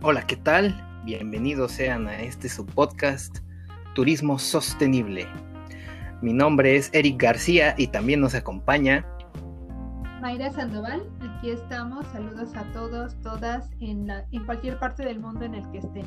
Hola, 0.00 0.24
¿qué 0.28 0.36
tal? 0.36 0.80
Bienvenidos 1.04 1.72
sean 1.72 2.06
a 2.06 2.22
este 2.22 2.48
subpodcast 2.48 3.38
Turismo 3.96 4.38
Sostenible. 4.38 5.26
Mi 6.22 6.32
nombre 6.32 6.76
es 6.76 6.88
Eric 6.92 7.20
García 7.20 7.74
y 7.76 7.88
también 7.88 8.20
nos 8.20 8.36
acompaña 8.36 9.04
Mayra 10.20 10.52
Sandoval. 10.52 11.02
Aquí 11.20 11.50
estamos. 11.50 12.06
Saludos 12.12 12.54
a 12.54 12.62
todos, 12.72 13.20
todas, 13.22 13.70
en, 13.80 14.08
en 14.30 14.46
cualquier 14.46 14.78
parte 14.78 15.04
del 15.04 15.18
mundo 15.18 15.44
en 15.44 15.54
el 15.54 15.68
que 15.72 15.78
estén. 15.78 16.06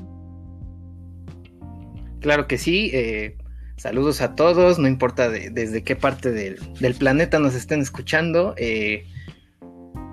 Claro 2.22 2.48
que 2.48 2.58
sí. 2.58 2.92
Eh, 2.94 3.38
saludos 3.76 4.22
a 4.22 4.36
todos, 4.36 4.80
no 4.80 4.88
importa 4.88 5.30
desde 5.30 5.84
qué 5.84 5.98
parte 5.98 6.32
del, 6.32 6.96
planeta 6.96 7.40
nos 7.40 7.56
estén 7.56 7.82
escuchando. 7.82 8.56
Eh, 8.58 9.06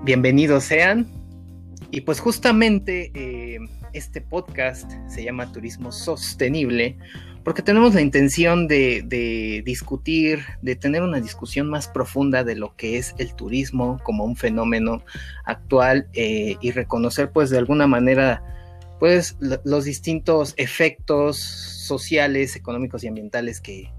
bienvenidos 0.03 0.65
sean. 0.65 1.18
Y 1.91 2.03
pues 2.03 2.21
justamente 2.21 3.11
eh, 3.15 3.59
este 3.93 4.21
podcast 4.21 4.91
se 5.09 5.25
llama 5.25 5.51
Turismo 5.53 5.91
Sostenible 5.91 6.97
porque 7.49 7.63
tenemos 7.63 7.95
la 7.95 8.03
intención 8.03 8.69
de, 8.69 9.63
discutir, 9.65 10.41
de 10.61 10.77
tener 10.77 11.03
una 11.03 11.19
discusión 11.19 11.71
más 11.71 11.89
profunda 11.89 12.45
de 12.45 12.55
lo 12.57 12.77
que 12.77 12.99
es 12.99 13.15
el 13.17 13.35
turismo 13.35 13.99
como 14.03 14.25
un 14.25 14.37
fenómeno 14.37 15.03
actual 15.47 16.09
eh, 16.13 16.57
y 16.61 16.73
reconocer 16.73 17.31
pues 17.31 17.49
de 17.49 17.57
alguna 17.57 17.87
manera 17.87 18.43
pues 19.01 19.39
los 19.41 19.85
distintos 19.85 20.53
efectos 20.59 21.39
sociales, 21.39 22.55
económicos 22.55 23.03
y 23.03 23.09
ambientales 23.09 23.63
que, 23.63 23.91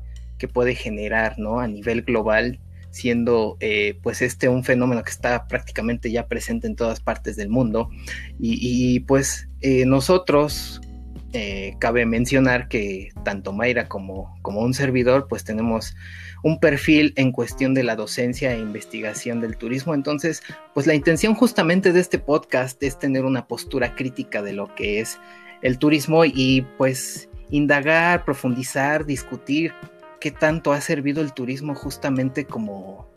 puede 0.53 0.75
generar 0.75 1.39
¿no? 1.39 1.59
a 1.59 1.67
nivel 1.67 2.03
global 2.03 2.59
siendo 2.91 3.57
eh, 3.59 3.97
pues 4.01 4.21
este 4.21 4.49
un 4.49 4.63
fenómeno 4.63 5.03
que 5.03 5.11
está 5.11 5.47
prácticamente 5.47 6.11
ya 6.11 6.27
presente 6.27 6.67
en 6.67 6.75
todas 6.75 6.99
partes 6.99 7.35
del 7.35 7.49
mundo. 7.49 7.89
Y, 8.39 9.01
pues 9.01 9.47
eh, 9.61 9.85
nosotros 9.85 10.81
eh, 11.33 11.75
cabe 11.79 12.05
mencionar 12.05 12.67
que 12.67 13.09
tanto 13.23 13.53
Mayra 13.53 13.87
como, 13.87 14.35
como 14.41 14.61
un 14.61 14.73
servidor 14.73 15.27
pues 15.27 15.43
tenemos 15.43 15.95
un 16.41 16.59
perfil 16.59 17.13
en 17.17 17.31
cuestión 17.31 17.73
de 17.73 17.83
la 17.83 17.95
docencia 17.95 18.53
e 18.53 18.59
investigación 18.59 19.41
del 19.41 19.57
turismo. 19.57 19.93
Entonces 19.93 20.41
pues 20.73 20.87
la 20.87 20.95
intención 20.95 21.35
justamente 21.35 21.93
de 21.93 21.99
este 21.99 22.17
podcast 22.17 22.81
es 22.81 22.97
tener 22.97 23.25
una 23.25 23.47
postura 23.47 23.95
crítica 23.95 24.41
de 24.41 24.53
lo 24.53 24.73
que 24.73 24.99
es 24.99 25.19
el 25.61 25.77
turismo 25.77 26.23
y 26.25 26.65
pues 26.77 27.29
indagar, 27.51 28.23
profundizar, 28.25 29.05
discutir 29.05 29.73
qué 30.19 30.31
tanto 30.31 30.71
ha 30.71 30.81
servido 30.81 31.21
el 31.21 31.33
turismo 31.33 31.75
justamente 31.75 32.45
como, 32.45 33.07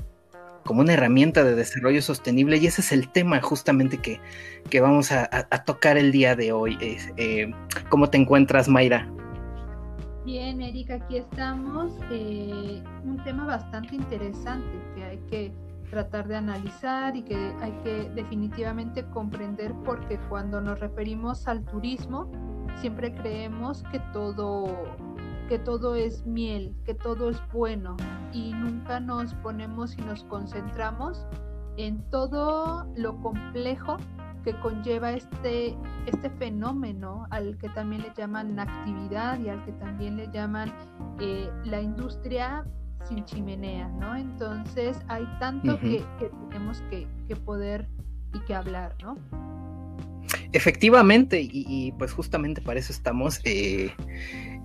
como 0.64 0.81
una 0.81 0.95
herramienta 0.95 1.45
de 1.45 1.55
desarrollo 1.55 2.03
sostenible 2.03 2.56
y 2.58 2.67
ese 2.67 2.81
es 2.81 2.92
el 2.92 3.08
tema 3.11 3.41
justamente 3.41 3.98
que, 3.98 4.20
vamos 4.81 5.12
a, 5.12 5.28
tocar 5.64 5.97
el 5.97 6.12
día 6.12 6.36
de 6.36 6.53
hoy. 6.53 6.78
Eh, 7.17 7.53
¿Cómo 7.89 8.08
te 8.08 8.19
encuentras, 8.19 8.69
Mayra? 8.69 9.08
Bien, 10.25 10.62
Erika, 10.62 10.95
aquí 10.95 11.17
estamos. 11.17 11.92
Eh, 12.12 12.80
un 13.05 13.23
tema 13.25 13.45
bastante 13.45 13.97
interesante 13.97 14.70
que 14.95 15.03
hay 15.03 15.19
que 15.28 15.53
tratar 15.91 16.28
de 16.28 16.36
analizar 16.36 17.17
y 17.17 17.23
que 17.23 17.36
hay 17.61 17.73
que 17.84 18.08
definitivamente 18.14 19.05
comprender 19.06 19.75
porque 19.84 20.19
cuando 20.28 20.61
nos 20.61 20.78
referimos 20.78 21.48
al 21.48 21.64
turismo, 21.64 22.30
siempre 22.80 23.12
creemos 23.12 23.83
que 23.91 23.98
todo 24.12 24.95
que 25.48 25.58
todo 25.58 25.94
es 25.94 26.24
miel, 26.26 26.74
que 26.84 26.94
todo 26.94 27.30
es 27.30 27.40
bueno 27.52 27.96
y 28.32 28.52
nunca 28.52 29.00
nos 29.00 29.34
ponemos 29.34 29.96
y 29.98 30.02
nos 30.02 30.24
concentramos 30.24 31.26
en 31.76 32.02
todo 32.10 32.86
lo 32.96 33.20
complejo 33.20 33.96
que 34.44 34.58
conlleva 34.60 35.12
este, 35.12 35.76
este 36.06 36.30
fenómeno 36.30 37.26
al 37.30 37.56
que 37.58 37.68
también 37.70 38.02
le 38.02 38.12
llaman 38.16 38.58
actividad 38.58 39.39
y 39.40 39.48
al 39.48 39.64
que 39.64 39.72
también 39.72 40.17
le 40.17 40.28
llaman 40.33 40.72
eh, 41.20 41.48
la 41.64 41.80
industria 41.80 42.64
sin 43.08 43.24
chimenea, 43.24 43.88
¿no? 43.88 44.17
Entonces 44.17 44.98
hay 45.08 45.27
tanto 45.38 45.78
que, 45.78 46.05
tenemos 46.50 46.83
que, 46.90 47.06
poder 47.44 47.88
y 48.33 48.40
que 48.40 48.55
hablar, 48.55 48.94
¿no? 49.02 49.17
Efectivamente, 50.52 51.40
y, 51.40 51.92
pues 51.98 52.12
justamente 52.12 52.61
para 52.61 52.78
eso 52.78 52.92
estamos. 52.92 53.40
Eh, 53.44 53.92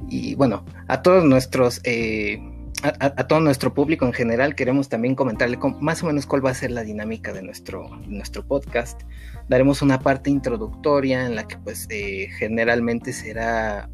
y 0.09 0.35
bueno, 0.35 0.65
a 0.87 1.01
todos 1.01 1.23
nuestros, 1.25 1.81
eh, 1.83 2.39
a, 2.83 3.27
todo 3.27 3.39
nuestro 3.39 3.73
público 3.73 4.05
en 4.05 4.13
general, 4.13 4.55
queremos 4.55 4.89
también 4.89 5.15
comentarle 5.15 5.57
más 5.79 6.03
o 6.03 6.07
menos 6.07 6.25
cuál 6.25 6.45
va 6.45 6.51
a 6.51 6.53
ser 6.53 6.71
la 6.71 6.83
dinámica 6.83 7.33
de 7.33 7.41
nuestro, 7.41 7.89
nuestro 8.07 8.45
podcast. 8.45 9.01
Daremos 9.49 9.81
una 9.81 9.99
parte 9.99 10.29
introductoria 10.29 11.25
en 11.25 11.35
la 11.35 11.47
que 11.47 11.57
pues 11.57 11.87
eh, 11.89 12.29
generalmente 12.37 13.13
será 13.13 13.89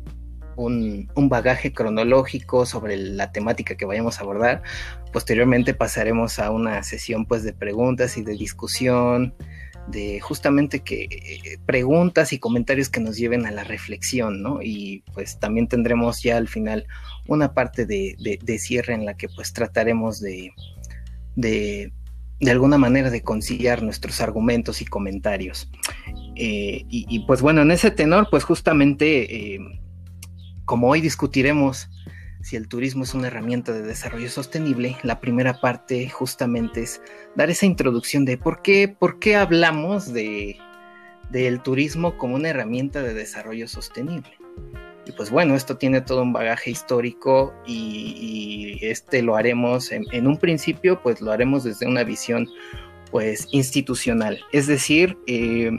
un, 0.56 1.09
un, 1.16 1.30
bagaje 1.30 1.74
cronológico 1.74 2.66
sobre 2.66 2.97
la 2.97 3.31
temática 3.31 3.75
que 3.75 3.85
vayamos 3.85 4.20
a 4.20 4.24
abordar. 4.24 4.62
Posteriormente 5.12 5.74
pasaremos 5.74 6.38
a 6.40 6.52
una 6.52 6.84
sesión 6.84 7.25
pues 7.25 7.44
de 7.44 7.53
preguntas 7.53 8.18
y 8.18 8.24
de 8.24 8.34
discusión 8.34 9.34
de 9.88 10.20
justamente 10.22 10.82
que 10.82 11.04
eh, 11.04 11.58
preguntas 11.66 12.32
y 12.34 12.40
comentarios 12.40 12.90
que 12.90 13.02
nos 13.02 13.18
lleven 13.18 13.46
a 13.46 13.52
la 13.52 13.64
reflexión, 13.64 14.42
¿no? 14.42 14.62
Y 14.62 15.04
pues 15.14 15.40
también 15.40 15.68
tendremos 15.68 16.22
ya 16.22 16.38
al 16.38 16.48
final 16.48 16.88
una 17.28 17.54
parte 17.54 17.86
de, 17.86 18.60
cierre 18.60 18.94
en 18.94 19.06
la 19.06 19.16
que 19.16 19.28
pues 19.28 19.52
trataremos 19.52 20.22
de, 20.22 20.54
de, 21.36 21.92
alguna 22.50 22.78
manera 22.78 23.10
de 23.10 23.24
conciliar 23.24 23.84
nuestros 23.84 24.22
argumentos 24.22 24.82
y 24.82 24.86
comentarios. 24.86 25.70
Eh, 26.36 26.86
y, 26.90 27.20
pues 27.26 27.42
bueno, 27.42 27.62
en 27.62 27.72
ese 27.72 27.92
tenor, 27.92 28.28
pues 28.30 28.44
justamente, 28.44 29.56
eh, 29.56 29.60
como 30.66 30.90
hoy 30.90 31.02
discutiremos 31.02 31.90
si 32.44 32.58
el 32.58 32.68
turismo 32.68 33.06
es 33.06 33.14
una 33.14 33.28
herramienta 33.28 33.72
de 33.72 33.81
desarrollo 33.81 34.30
sostenible, 34.30 34.98
la 35.02 35.22
primera 35.22 35.62
parte 35.62 36.09
justamente 36.09 36.81
es 36.81 37.02
dar 37.36 37.50
esa 37.50 37.66
introducción 37.66 38.26
de 38.26 38.38
por 38.38 38.62
qué, 38.62 38.90
por 38.90 39.18
qué 39.20 39.38
hablamos 39.38 40.12
de, 40.12 40.58
del 41.32 41.62
turismo 41.62 42.18
como 42.18 42.36
una 42.36 42.50
herramienta 42.50 43.02
de 43.02 43.14
desarrollo 43.14 43.70
sostenible. 43.70 44.30
Y 45.06 45.14
pues 45.14 45.32
bueno, 45.32 45.56
esto 45.56 45.78
tiene 45.78 46.02
todo 46.02 46.22
un 46.22 46.34
bagaje 46.34 46.70
histórico 46.70 47.53
y, 47.66 48.78
este 48.82 49.22
lo 49.22 49.38
haremos 49.38 49.94
en, 49.94 50.28
un 50.28 50.38
principio, 50.38 51.02
pues 51.02 51.22
lo 51.22 51.32
haremos 51.32 51.64
desde 51.64 51.88
una 51.88 52.03
visión 52.03 52.50
pues 53.09 53.48
institucional. 53.52 54.42
Es 54.52 54.68
decir, 54.68 55.18
eh, 55.28 55.72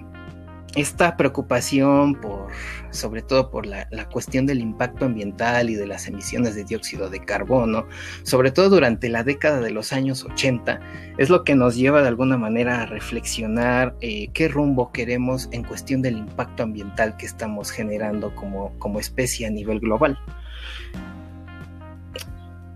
esta 0.77 1.17
preocupación 1.19 2.15
por, 2.15 2.51
sobre 2.95 3.23
todo 3.23 3.51
por 3.51 3.67
la, 3.67 3.87
cuestión 4.13 4.47
del 4.47 4.61
impacto 4.61 5.07
ambiental 5.07 5.71
y 5.71 5.75
de 5.75 5.87
las 5.87 6.07
emisiones 6.07 6.55
de 6.55 6.65
dióxido 6.65 7.11
de 7.11 7.21
carbono, 7.21 7.87
sobre 8.23 8.51
todo 8.51 8.71
durante 8.71 9.09
la 9.09 9.25
década 9.25 9.61
de 9.61 9.71
los 9.71 9.93
años 9.93 10.25
80, 10.25 10.81
es 11.19 11.31
lo 11.31 11.45
que 11.45 11.55
nos 11.55 11.77
lleva 11.77 12.03
de 12.03 12.09
alguna 12.09 12.37
manera 12.37 12.83
a 12.83 12.87
reflexionar 12.87 13.97
eh, 14.01 14.29
qué 14.33 14.49
rumbo 14.49 14.93
queremos 14.93 15.49
en 15.53 15.65
cuestión 15.65 16.03
del 16.03 16.19
impacto 16.19 16.63
ambiental 16.63 17.17
que 17.17 17.27
estamos 17.27 17.71
generando 17.71 18.35
como, 18.35 18.79
como 18.79 19.01
especie 19.01 19.47
a 19.47 19.51
nivel 19.51 19.81
global. 19.81 20.19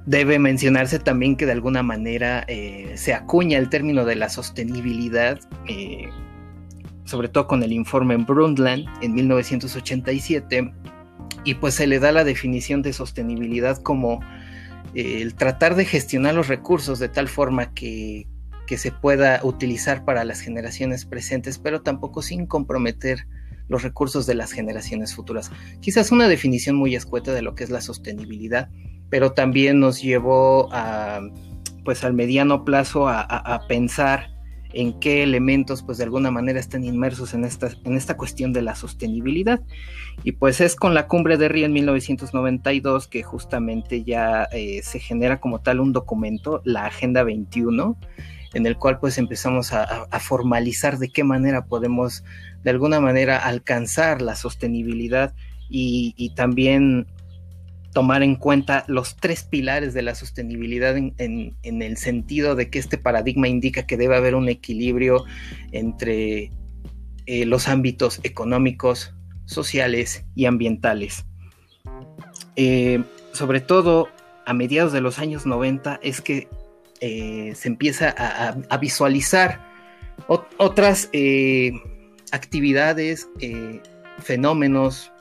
Debe 0.06 0.38
mencionarse 0.38 0.98
también 0.98 1.36
que 1.36 1.44
de 1.44 1.52
alguna 1.52 1.82
manera 1.82 2.44
eh, 2.48 2.92
se 2.94 3.12
acuña 3.12 3.58
el 3.58 3.68
término 3.68 4.06
de 4.06 4.16
la 4.16 4.30
sostenibilidad. 4.30 5.38
Eh, 5.68 6.08
sobre 7.08 7.28
todo 7.28 7.46
con 7.46 7.62
el 7.62 7.72
informe 7.72 8.16
Brundtland 8.18 8.86
en 9.00 9.14
1987, 9.14 10.72
y 11.44 11.54
pues 11.54 11.74
se 11.74 11.86
le 11.86 11.98
da 11.98 12.12
la 12.12 12.22
definición 12.22 12.82
de 12.82 12.92
sostenibilidad 12.92 13.78
como 13.78 14.20
eh, 14.94 15.22
el 15.22 15.34
tratar 15.34 15.74
de 15.74 15.86
gestionar 15.86 16.34
los 16.34 16.48
recursos 16.48 16.98
de 16.98 17.08
tal 17.08 17.28
forma 17.28 17.72
que, 17.72 18.26
se 18.76 18.92
pueda 18.92 19.40
utilizar 19.44 20.04
para 20.04 20.24
las 20.24 20.40
generaciones 20.40 21.06
presentes, 21.06 21.58
pero 21.58 21.80
tampoco 21.80 22.20
sin 22.20 22.44
comprometer 22.44 23.26
los 23.66 23.82
recursos 23.82 24.26
de 24.26 24.34
las 24.34 24.52
generaciones 24.52 25.14
futuras. 25.14 25.50
Quizás 25.80 26.12
una 26.12 26.28
definición 26.28 26.76
muy 26.76 26.94
escueta 26.94 27.32
de 27.32 27.40
lo 27.40 27.54
que 27.54 27.64
es 27.64 27.70
la 27.70 27.80
sostenibilidad, 27.80 28.68
pero 29.08 29.32
también 29.32 29.80
nos 29.80 30.02
llevó 30.02 30.68
a, 30.70 31.20
pues 31.82 32.04
al 32.04 32.12
mediano 32.12 32.66
plazo 32.66 33.08
a 33.08 33.62
pensar 33.68 34.37
en 34.72 34.98
qué 35.00 35.22
elementos 35.22 35.82
pues 35.82 35.98
de 35.98 36.04
alguna 36.04 36.30
manera 36.30 36.60
están 36.60 36.84
inmersos 36.84 37.34
en 37.34 37.44
esta, 37.44 37.70
en 37.84 37.96
esta 37.96 38.16
cuestión 38.16 38.52
de 38.52 38.62
la 38.62 38.74
sostenibilidad. 38.74 39.60
Y 40.24 40.32
pues 40.32 40.60
es 40.60 40.76
con 40.76 40.94
la 40.94 41.06
cumbre 41.06 41.36
de 41.36 41.48
Río 41.48 41.66
en 41.66 41.72
1992 41.72 43.08
que 43.08 43.22
justamente 43.22 44.04
ya 44.04 44.44
eh, 44.52 44.80
se 44.82 44.98
genera 44.98 45.40
como 45.40 45.60
tal 45.60 45.80
un 45.80 45.92
documento, 45.92 46.60
la 46.64 46.86
Agenda 46.86 47.22
21, 47.22 47.96
en 48.54 48.66
el 48.66 48.76
cual 48.76 48.98
pues 48.98 49.18
empezamos 49.18 49.72
a, 49.72 50.08
formalizar 50.20 50.98
de 50.98 51.10
qué 51.10 51.24
manera 51.24 51.66
podemos 51.66 52.24
de 52.64 52.70
alguna 52.70 53.00
manera 53.00 53.38
alcanzar 53.38 54.20
la 54.20 54.34
sostenibilidad 54.34 55.34
y, 55.68 56.14
y 56.16 56.30
también 56.30 57.06
tomar 57.92 58.22
en 58.22 58.36
cuenta 58.36 58.84
los 58.86 59.16
tres 59.16 59.44
pilares 59.44 59.94
de 59.94 60.02
la 60.02 60.14
sostenibilidad 60.14 60.96
en, 60.96 61.56
el 61.62 61.96
sentido 61.96 62.54
de 62.54 62.70
que 62.70 62.78
este 62.78 62.98
paradigma 62.98 63.48
indica 63.48 63.86
que 63.86 63.96
debe 63.96 64.16
haber 64.16 64.34
un 64.34 64.48
equilibrio 64.48 65.24
entre 65.72 66.52
eh, 67.26 67.46
los 67.46 67.68
ámbitos 67.68 68.20
económicos, 68.22 69.14
sociales 69.46 70.24
y 70.34 70.44
ambientales. 70.44 71.24
Eh, 72.56 73.02
sobre 73.32 73.60
todo 73.60 74.08
a 74.44 74.52
mediados 74.52 74.92
de 74.92 75.00
los 75.00 75.18
años 75.18 75.46
90 75.46 76.00
es 76.02 76.20
que 76.20 76.48
eh, 77.00 77.52
se 77.54 77.68
empieza 77.68 78.14
a, 78.16 78.76
visualizar 78.78 79.66
otras 80.26 81.08
actividades, 82.32 83.28
fenómenos, 84.18 85.12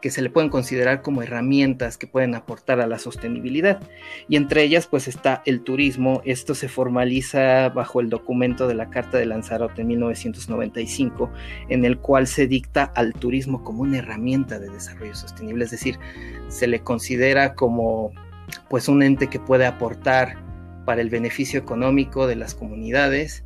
que 0.00 0.10
se 0.10 0.22
le 0.22 0.30
pueden 0.30 0.50
considerar 0.50 1.02
como 1.02 1.22
herramientas 1.22 1.98
que 1.98 2.06
pueden 2.06 2.34
aportar 2.34 2.80
a 2.80 2.86
la 2.86 2.98
sostenibilidad. 2.98 3.80
Y 4.28 4.36
entre 4.36 4.62
ellas 4.62 4.86
pues 4.86 5.08
está 5.08 5.42
el 5.46 5.62
turismo. 5.62 6.22
Esto 6.24 6.54
se 6.54 6.68
formaliza 6.68 7.68
bajo 7.70 8.00
el 8.00 8.10
documento 8.10 8.68
de 8.68 8.74
la 8.74 8.90
Carta 8.90 9.18
de 9.18 9.26
Lanzarote 9.26 9.82
en 9.82 9.88
1995, 9.88 11.30
en 11.68 11.84
el 11.84 11.98
cual 11.98 12.26
se 12.26 12.46
dicta 12.46 12.84
al 12.94 13.12
turismo 13.12 13.62
como 13.62 13.82
una 13.82 13.98
herramienta 13.98 14.58
de 14.58 14.70
desarrollo 14.70 15.14
sostenible, 15.14 15.64
es 15.64 15.70
decir, 15.70 15.98
se 16.48 16.66
le 16.66 16.80
considera 16.80 17.54
como 17.54 18.12
pues 18.70 18.88
un 18.88 19.02
ente 19.02 19.28
que 19.28 19.40
puede 19.40 19.66
aportar 19.66 20.36
para 20.86 21.02
el 21.02 21.10
beneficio 21.10 21.60
económico 21.60 22.26
de 22.26 22.36
las 22.36 22.54
comunidades 22.54 23.44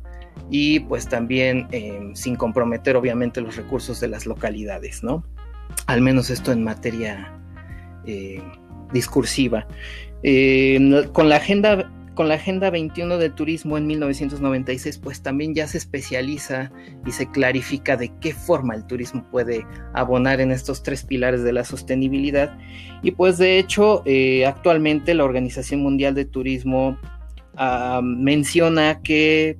y 0.49 0.79
pues 0.81 1.07
también 1.07 1.67
eh, 1.71 2.11
sin 2.13 2.35
comprometer 2.35 2.95
obviamente 2.95 3.41
los 3.41 3.55
recursos 3.55 3.99
de 3.99 4.07
las 4.07 4.25
localidades, 4.25 5.03
¿no? 5.03 5.23
Al 5.87 6.01
menos 6.01 6.29
esto 6.29 6.51
en 6.51 6.63
materia 6.63 7.33
eh, 8.05 8.41
discursiva. 8.91 9.67
Eh, 10.23 11.09
con 11.11 11.29
la 11.29 11.37
agenda 11.37 11.89
con 12.13 12.27
la 12.27 12.35
Agenda 12.35 12.69
21 12.69 13.17
del 13.17 13.33
Turismo 13.33 13.77
en 13.77 13.87
1996, 13.87 14.99
pues 14.99 15.21
también 15.21 15.55
ya 15.55 15.67
se 15.67 15.79
especializa 15.79 16.71
y 17.05 17.11
se 17.11 17.29
clarifica 17.31 17.97
de 17.97 18.11
qué 18.21 18.33
forma 18.33 18.75
el 18.75 18.85
turismo 18.85 19.25
puede 19.31 19.65
abonar 19.93 20.39
en 20.39 20.51
estos 20.51 20.83
tres 20.83 21.03
pilares 21.03 21.43
de 21.43 21.53
la 21.53 21.63
sostenibilidad. 21.63 22.55
Y 23.01 23.11
pues 23.11 23.37
de 23.37 23.57
hecho, 23.57 24.03
eh, 24.05 24.45
actualmente 24.45 25.13
la 25.15 25.23
Organización 25.23 25.81
Mundial 25.81 26.13
de 26.13 26.25
Turismo 26.25 26.97
ah, 27.57 28.01
menciona 28.03 29.01
que 29.01 29.57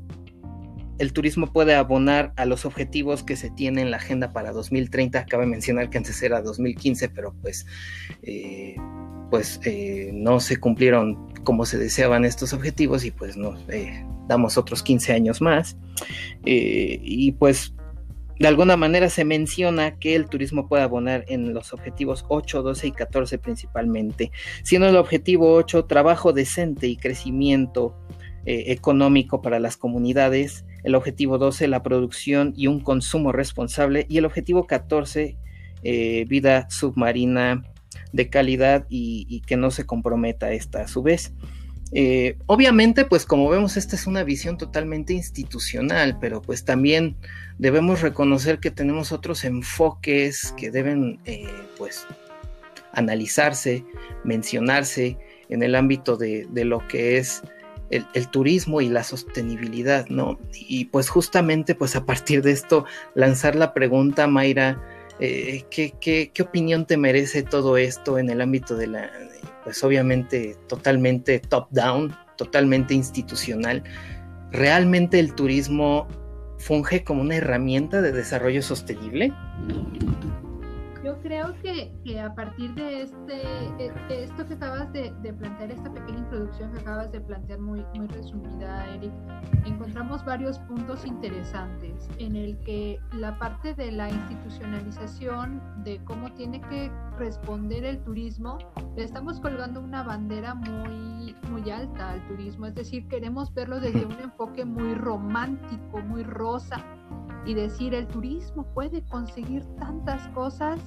el 1.04 1.12
turismo 1.14 1.52
puede 1.52 1.76
abonar 1.76 2.34
a 2.38 2.46
los 2.46 2.66
objetivos 2.66 3.24
que 3.24 3.36
se 3.36 3.52
tiene 3.52 3.82
en 3.82 3.92
la 3.92 3.98
agenda 3.98 4.32
para 4.32 4.54
2030. 4.54 5.26
Cabe 5.26 5.46
mencionar 5.46 5.90
que 5.90 5.98
antes 5.98 6.24
era 6.24 6.42
2015, 6.42 7.10
pero 7.10 7.36
pues, 7.42 7.68
eh, 8.24 8.76
pues 9.30 9.60
eh, 9.66 10.12
no 10.14 10.40
se 10.40 10.58
cumplieron 10.58 11.34
como 11.44 11.66
se 11.66 11.78
deseaban 11.78 12.24
estos 12.24 12.54
objetivos 12.54 13.04
y 13.04 13.12
pues 13.12 13.36
nos 13.36 13.60
eh, 13.70 14.06
damos 14.28 14.58
otros 14.58 14.82
15 14.82 15.14
años 15.14 15.42
más. 15.42 15.78
y 16.46 17.34
pues 17.34 17.74
de 18.40 18.48
alguna 18.48 18.78
manera 18.78 19.10
se 19.10 19.26
menciona 19.26 20.00
que 20.00 20.16
el 20.16 20.28
turismo 20.28 20.68
puede 20.68 20.84
abonar 20.84 21.26
en 21.28 21.54
los 21.54 21.74
objetivos 21.74 22.26
8, 22.30 22.64
12 22.64 22.88
y 22.88 22.92
14 22.92 23.38
principalmente, 23.38 24.32
siendo 24.64 24.88
el 24.88 24.96
objetivo 24.96 25.54
8 25.54 25.86
trabajo 25.86 26.34
decente 26.34 26.88
y 26.88 26.96
crecimiento 26.96 27.96
económico 28.46 29.42
para 29.42 29.60
las 29.60 29.78
comunidades, 29.78 30.66
el 30.84 30.96
objetivo 30.96 31.38
12, 31.38 31.68
la 31.68 31.84
producción 31.84 32.54
y 32.56 32.68
un 32.68 32.82
consumo 32.82 33.32
responsable, 33.32 34.06
y 34.10 34.18
el 34.18 34.26
objetivo 34.26 34.68
14, 34.68 35.38
eh, 35.86 36.26
vida 36.30 36.70
submarina 36.70 37.64
de 38.14 38.30
calidad 38.30 38.86
y, 38.90 39.42
que 39.42 39.58
no 39.58 39.70
se 39.70 39.86
comprometa 39.86 40.54
esta 40.54 40.82
a 40.82 40.88
su 40.88 41.04
vez. 41.04 41.34
Eh, 41.92 42.38
obviamente, 42.46 43.04
pues 43.04 43.26
como 43.26 43.50
vemos, 43.50 43.76
esta 43.76 43.98
es 43.98 44.08
una 44.08 44.24
visión 44.24 44.58
totalmente 44.58 45.14
institucional, 45.14 46.18
pero 46.20 46.42
pues 46.42 46.64
también 46.64 47.18
debemos 47.60 48.02
reconocer 48.02 48.60
que 48.60 48.72
tenemos 48.72 49.12
otros 49.12 49.44
enfoques 49.44 50.54
que 50.58 50.72
deben, 50.72 51.20
eh, 51.26 51.48
pues, 51.78 52.08
analizarse, 52.94 53.84
mencionarse 54.24 55.18
en 55.50 55.64
el 55.64 55.76
ámbito 55.76 56.16
de, 56.16 56.48
de 56.50 56.64
lo 56.64 56.88
que 56.88 57.18
es 57.18 57.44
el, 58.14 58.28
turismo 58.30 58.82
y 58.82 58.90
la 58.90 59.04
sostenibilidad, 59.04 60.08
¿no? 60.08 60.40
Y 60.54 60.86
pues 60.86 61.10
justamente 61.10 61.76
pues 61.76 61.96
a 61.96 62.06
partir 62.06 62.42
de 62.42 62.52
esto 62.52 62.86
lanzar 63.16 63.56
la 63.56 63.74
pregunta, 63.74 64.28
Mayra, 64.28 64.82
eh, 65.20 65.64
¿qué, 65.70 65.94
qué, 66.00 66.44
opinión 66.44 66.86
te 66.86 66.98
merece 66.98 67.44
todo 67.44 67.78
esto 67.78 68.18
en 68.18 68.30
el 68.30 68.42
ámbito 68.42 68.76
de 68.76 68.88
la, 68.88 69.12
pues 69.64 69.84
obviamente 69.84 70.58
totalmente 70.68 71.40
top-down, 71.40 72.16
totalmente 72.38 72.94
institucional? 72.94 73.84
¿Realmente 74.52 75.20
el 75.20 75.34
turismo 75.36 76.08
funge 76.58 77.04
como 77.04 77.22
una 77.22 77.36
herramienta 77.36 78.02
de 78.02 78.12
desarrollo 78.12 78.62
sostenible? 78.62 79.32
Yo 81.04 81.20
creo 81.20 81.54
que, 81.62 81.94
que 82.06 82.22
a 82.22 82.34
partir 82.34 82.74
de 82.76 83.02
este, 83.02 83.44
esto 84.10 84.48
que 84.48 84.54
acabas 84.54 84.92
de, 84.94 85.12
plantear, 85.38 85.72
esta 85.72 85.94
pequeña 85.94 86.20
introducción 86.20 86.72
que 86.72 86.80
acabas 86.80 87.12
de 87.12 87.20
plantear 87.20 87.60
muy, 87.60 87.86
muy 87.94 88.08
resumida, 88.08 88.88
Eric, 88.88 89.12
encontramos 89.66 90.24
varios 90.24 90.60
puntos 90.60 91.06
interesantes 91.06 92.08
en 92.20 92.38
el 92.38 92.58
que 92.60 93.02
la 93.12 93.38
parte 93.38 93.74
de 93.74 93.92
la 93.92 94.10
institucionalización, 94.10 95.62
de 95.84 96.02
cómo 96.06 96.32
tiene 96.36 96.62
que 96.62 96.90
responder 97.18 97.84
el 97.84 98.02
turismo, 98.04 98.58
le 98.96 99.04
estamos 99.04 99.42
colgando 99.42 99.82
una 99.82 100.04
bandera 100.04 100.56
muy, 100.56 101.36
muy 101.52 101.70
alta 101.70 102.12
al 102.12 102.26
turismo, 102.30 102.68
es 102.68 102.76
decir, 102.76 103.10
queremos 103.10 103.54
verlo 103.54 103.82
desde 103.82 104.06
un 104.06 104.20
enfoque 104.22 104.64
muy 104.64 104.96
romántico, 104.96 106.00
muy 106.00 106.24
rosa 106.24 106.78
y 107.46 107.54
decir 107.54 107.94
el 107.94 108.08
turismo 108.08 108.66
puede 108.74 109.04
conseguir 109.06 109.64
tantas 109.80 110.28
cosas 110.30 110.80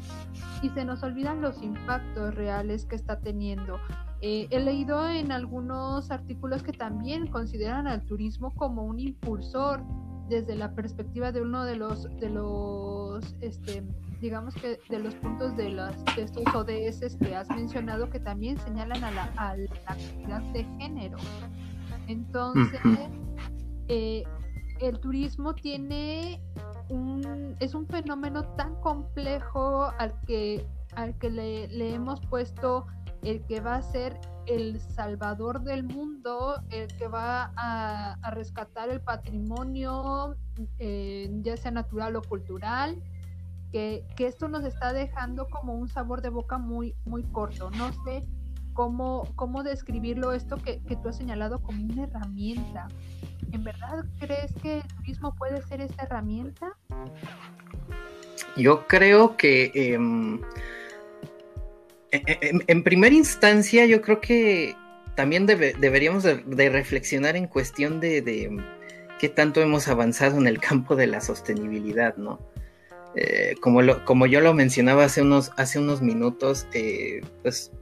y 0.62 0.70
se 0.70 0.84
nos 0.84 1.02
olvidan 1.02 1.40
los 1.40 1.62
impactos 1.62 2.34
reales 2.34 2.86
que 2.86 2.96
está 2.96 3.20
teniendo. 3.20 3.78
Eh, 4.22 4.48
he 4.50 4.60
leído 4.60 5.08
en 5.08 5.30
algunos 5.30 6.10
artículos 6.10 6.62
que 6.62 6.72
también 6.72 7.26
consideran 7.26 7.86
al 7.86 8.02
turismo 8.06 8.54
como 8.54 8.84
un 8.84 8.98
impulsor 8.98 9.82
desde 10.28 10.56
la 10.56 10.74
perspectiva 10.74 11.30
de 11.30 11.42
uno 11.42 11.64
de 11.64 11.76
los 11.76 12.04
de 12.18 12.30
los 12.30 13.36
este, 13.40 13.84
digamos 14.20 14.54
que 14.54 14.80
de 14.88 14.98
los 14.98 15.14
puntos 15.16 15.56
de, 15.56 15.70
las, 15.70 16.02
de 16.16 16.22
estos 16.22 16.42
ODS 16.54 17.16
que 17.16 17.36
has 17.36 17.48
mencionado 17.50 18.10
que 18.10 18.18
también 18.18 18.58
señalan 18.58 19.04
a 19.04 19.10
la, 19.10 19.24
a 19.36 19.56
la 19.56 19.68
actividad 19.86 20.42
de 20.52 20.64
género. 20.78 21.18
Entonces, 22.08 22.80
eh, 23.88 24.24
el 24.80 25.00
turismo 25.00 25.54
tiene 25.54 26.40
un, 26.88 27.56
es 27.60 27.74
un 27.74 27.86
fenómeno 27.86 28.44
tan 28.56 28.74
complejo 28.76 29.90
al 29.98 30.18
que, 30.26 30.66
al 30.94 31.16
que 31.18 31.30
le, 31.30 31.94
hemos 31.94 32.20
puesto 32.26 32.86
el 33.22 33.44
que 33.46 33.60
va 33.60 33.76
a 33.76 33.82
ser 33.82 34.18
el 34.46 34.80
salvador 34.80 35.62
del 35.62 35.82
mundo, 35.82 36.62
el 36.70 36.86
que 36.96 37.08
va 37.08 37.52
a, 37.56 38.16
rescatar 38.30 38.88
el 38.90 39.00
patrimonio, 39.00 40.36
eh, 40.78 41.28
ya 41.42 41.56
sea 41.56 41.72
natural 41.72 42.16
o 42.16 42.22
cultural, 42.22 43.02
que, 43.72 44.06
esto 44.18 44.48
nos 44.48 44.64
está 44.64 44.92
dejando 44.92 45.48
como 45.48 45.74
un 45.74 45.88
sabor 45.88 46.22
de 46.22 46.28
boca 46.28 46.58
muy, 46.58 46.94
muy 47.04 47.24
corto. 47.24 47.70
No 47.70 47.92
sé 48.04 48.24
cómo, 48.72 49.24
cómo 49.34 49.62
describirlo 49.62 50.32
esto 50.32 50.56
que, 50.56 50.80
que 50.82 50.96
tú 50.96 51.08
has 51.08 51.16
señalado 51.16 51.60
como 51.60 51.82
una 51.82 52.04
herramienta. 52.04 52.86
¿En 53.52 53.64
verdad 53.64 54.04
crees 54.18 54.52
que 54.62 54.78
el 54.78 54.94
turismo 54.96 55.34
puede 55.34 55.62
ser 55.62 55.80
esta 55.80 56.04
herramienta? 56.04 56.76
Yo 58.56 58.86
creo 58.86 59.36
que 59.36 59.70
em, 59.74 60.40
e, 62.10 62.22
e, 62.26 62.58
en, 62.66 62.82
primera 62.82 63.14
instancia 63.14 63.86
yo 63.86 64.02
creo 64.02 64.20
que 64.20 64.74
también 65.14 65.46
deberíamos 65.46 66.22
de, 66.22 66.70
reflexionar 66.70 67.36
en 67.36 67.46
cuestión 67.46 68.00
de, 68.00 68.62
qué 69.18 69.28
tanto 69.28 69.62
hemos 69.62 69.88
avanzado 69.88 70.36
en 70.38 70.46
el 70.46 70.60
campo 70.60 70.94
de 70.94 71.06
la 71.06 71.20
sostenibilidad, 71.20 72.16
¿no? 72.16 72.38
Eh, 73.14 73.54
como, 73.60 73.80
como 74.04 74.26
yo 74.26 74.42
lo 74.42 74.52
mencionaba 74.52 75.04
hace 75.04 75.22
unos, 75.22 75.52
hace 75.56 75.78
unos 75.78 76.02
minutos, 76.02 76.66
eh, 76.74 77.22
pues, 77.42 77.72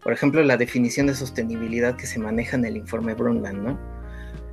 por 0.00 0.12
ejemplo, 0.12 0.42
la 0.44 0.56
definición 0.56 1.08
de 1.08 1.14
sostenibilidad 1.14 1.96
que 1.96 2.06
se 2.06 2.20
maneja 2.20 2.56
en 2.56 2.64
el 2.64 2.76
informe 2.76 3.14
Brundtland, 3.14 3.62
¿no? 3.62 4.03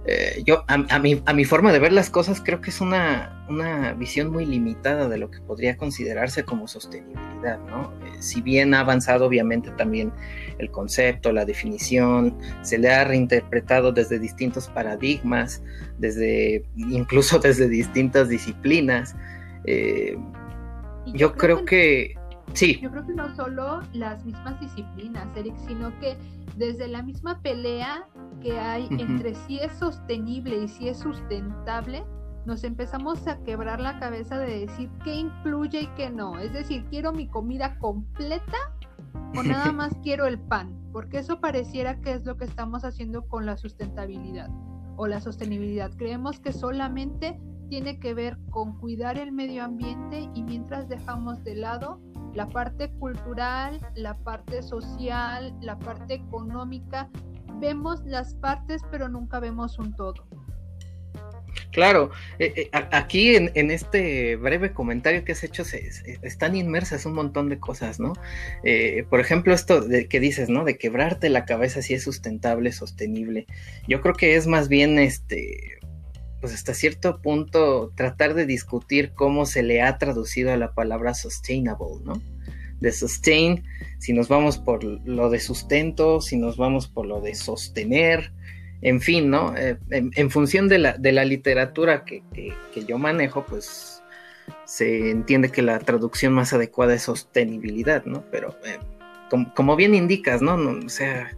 Eh, 0.05 0.41
yo, 0.45 0.63
a, 0.67 0.99
mi, 0.99 1.21
a 1.25 1.33
mi 1.33 1.45
forma 1.45 1.71
de 1.71 1.77
ver 1.77 1.93
las 1.93 2.09
cosas, 2.09 2.41
creo 2.43 2.59
que 2.59 2.71
es 2.71 2.81
una, 2.81 3.45
una 3.49 3.93
visión 3.93 4.31
muy 4.31 4.45
limitada 4.47 5.07
de 5.07 5.17
lo 5.19 5.29
que 5.29 5.39
podría 5.41 5.77
considerarse 5.77 6.43
como 6.43 6.67
sostenibilidad, 6.67 7.59
¿no? 7.67 7.93
Eh, 8.03 8.13
si 8.19 8.41
bien 8.41 8.73
ha 8.73 8.79
avanzado, 8.79 9.25
obviamente, 9.27 9.69
también 9.71 10.11
el 10.57 10.71
concepto, 10.71 11.31
la 11.31 11.45
definición, 11.45 12.35
se 12.63 12.79
le 12.79 12.89
ha 12.89 13.03
reinterpretado 13.03 13.91
desde 13.91 14.17
distintos 14.17 14.69
paradigmas, 14.69 15.61
desde, 15.99 16.63
incluso 16.75 17.37
desde 17.39 17.67
distintas 17.69 18.27
disciplinas. 18.27 19.15
Eh, 19.65 20.17
yo, 21.13 21.33
creo, 21.33 21.63
que, 21.63 22.15
sí. 22.53 22.79
Yo 22.81 22.91
creo 22.91 23.05
que 23.05 23.13
no 23.13 23.33
solo 23.35 23.81
las 23.93 24.25
mismas 24.25 24.59
disciplinas, 24.59 25.27
Eric, 25.35 25.55
sino 25.67 25.97
que 25.99 26.17
desde 26.57 26.87
la 26.87 27.01
misma 27.01 27.41
pelea 27.41 28.07
que 28.41 28.59
hay 28.59 28.87
entre 28.91 29.35
si 29.35 29.59
es 29.59 29.71
sostenible 29.73 30.63
y 30.63 30.67
si 30.67 30.89
es 30.89 30.99
sustentable, 30.99 32.03
nos 32.45 32.63
empezamos 32.63 33.27
a 33.27 33.37
quebrar 33.43 33.79
la 33.79 33.99
cabeza 33.99 34.37
de 34.37 34.61
decir 34.61 34.89
qué 35.03 35.15
incluye 35.15 35.81
y 35.81 35.87
qué 35.95 36.09
no. 36.09 36.39
Es 36.39 36.53
decir, 36.53 36.85
quiero 36.89 37.11
mi 37.13 37.27
comida 37.27 37.77
completa 37.77 38.57
o 39.35 39.43
nada 39.43 39.71
más 39.71 39.95
quiero 40.03 40.25
el 40.25 40.39
pan, 40.39 40.75
porque 40.91 41.19
eso 41.19 41.39
pareciera 41.39 42.01
que 42.01 42.13
es 42.13 42.25
lo 42.25 42.37
que 42.37 42.45
estamos 42.45 42.83
haciendo 42.83 43.27
con 43.27 43.45
la 43.45 43.57
sustentabilidad 43.57 44.49
o 44.97 45.07
la 45.07 45.21
sostenibilidad. 45.21 45.91
Creemos 45.95 46.39
que 46.39 46.51
solamente 46.51 47.39
tiene 47.71 47.99
que 47.99 48.13
ver 48.13 48.37
con 48.49 48.77
cuidar 48.79 49.17
el 49.17 49.31
medio 49.31 49.63
ambiente 49.63 50.27
y 50.35 50.43
mientras 50.43 50.89
dejamos 50.89 51.41
de 51.45 51.55
lado 51.55 52.01
la 52.33 52.49
parte 52.49 52.89
cultural, 52.99 53.79
la 53.95 54.17
parte 54.17 54.61
social, 54.61 55.55
la 55.61 55.79
parte 55.79 56.15
económica, 56.15 57.09
vemos 57.61 58.03
las 58.03 58.35
partes 58.35 58.81
pero 58.91 59.07
nunca 59.07 59.39
vemos 59.39 59.79
un 59.79 59.95
todo. 59.95 60.27
Claro, 61.71 62.11
eh, 62.39 62.53
eh, 62.57 62.69
aquí 62.91 63.37
en, 63.37 63.71
este 63.71 64.35
breve 64.35 64.73
comentario 64.73 65.23
que 65.23 65.31
has 65.31 65.43
hecho 65.45 65.63
se, 65.63 65.89
están 66.23 66.57
inmersas 66.57 67.05
un 67.05 67.13
montón 67.13 67.47
de 67.47 67.57
cosas, 67.57 68.01
¿no? 68.01 68.11
Eh, 68.65 69.05
por 69.09 69.21
ejemplo, 69.21 69.53
esto 69.53 69.79
de 69.79 70.09
que 70.09 70.19
dices, 70.19 70.49
¿no? 70.49 70.65
De 70.65 70.77
quebrarte 70.77 71.29
la 71.29 71.45
cabeza 71.45 71.81
si 71.81 71.93
es 71.93 72.03
sustentable, 72.03 72.73
sostenible. 72.73 73.45
Yo 73.87 74.01
creo 74.01 74.13
que 74.13 74.35
es 74.35 74.47
más 74.47 74.67
bien 74.67 74.99
este, 74.99 75.79
pues 76.41 76.53
hasta 76.53 76.73
cierto 76.73 77.21
punto 77.21 77.93
tratar 77.95 78.33
de 78.33 78.45
discutir 78.45 79.13
cómo 79.13 79.45
se 79.45 79.63
le 79.63 79.81
ha 79.81 79.97
traducido 79.97 80.51
a 80.51 80.57
la 80.57 80.73
palabra 80.73 81.13
sustainable, 81.13 82.03
¿no? 82.03 82.21
De 82.79 82.91
sustain, 82.91 83.63
si 83.99 84.11
nos 84.11 84.27
vamos 84.27 84.57
por 84.57 84.83
lo 84.83 85.29
de 85.29 85.39
sustento, 85.39 86.19
si 86.19 86.37
nos 86.37 86.57
vamos 86.57 86.87
por 86.87 87.05
lo 87.05 87.21
de 87.21 87.35
sostener, 87.35 88.33
en 88.81 88.99
fin, 88.99 89.29
¿no? 89.29 89.55
Eh, 89.55 89.77
en, 89.91 90.31
función 90.31 90.67
de 90.67 90.79
la, 90.79 90.97
de 90.97 91.11
la 91.11 91.23
literatura 91.23 92.03
que, 92.03 92.23
yo 92.87 92.97
manejo, 92.97 93.45
pues 93.45 94.01
se 94.65 95.11
entiende 95.11 95.51
que 95.51 95.61
la 95.61 95.77
traducción 95.77 96.33
más 96.33 96.53
adecuada 96.53 96.95
es 96.95 97.03
sostenibilidad, 97.03 98.03
¿no? 98.05 98.23
Pero 98.31 98.57
eh, 98.65 98.79
como, 99.55 99.75
bien 99.75 99.93
indicas, 99.93 100.41
¿no? 100.41 100.55
O 100.55 100.89
sea, 100.89 101.31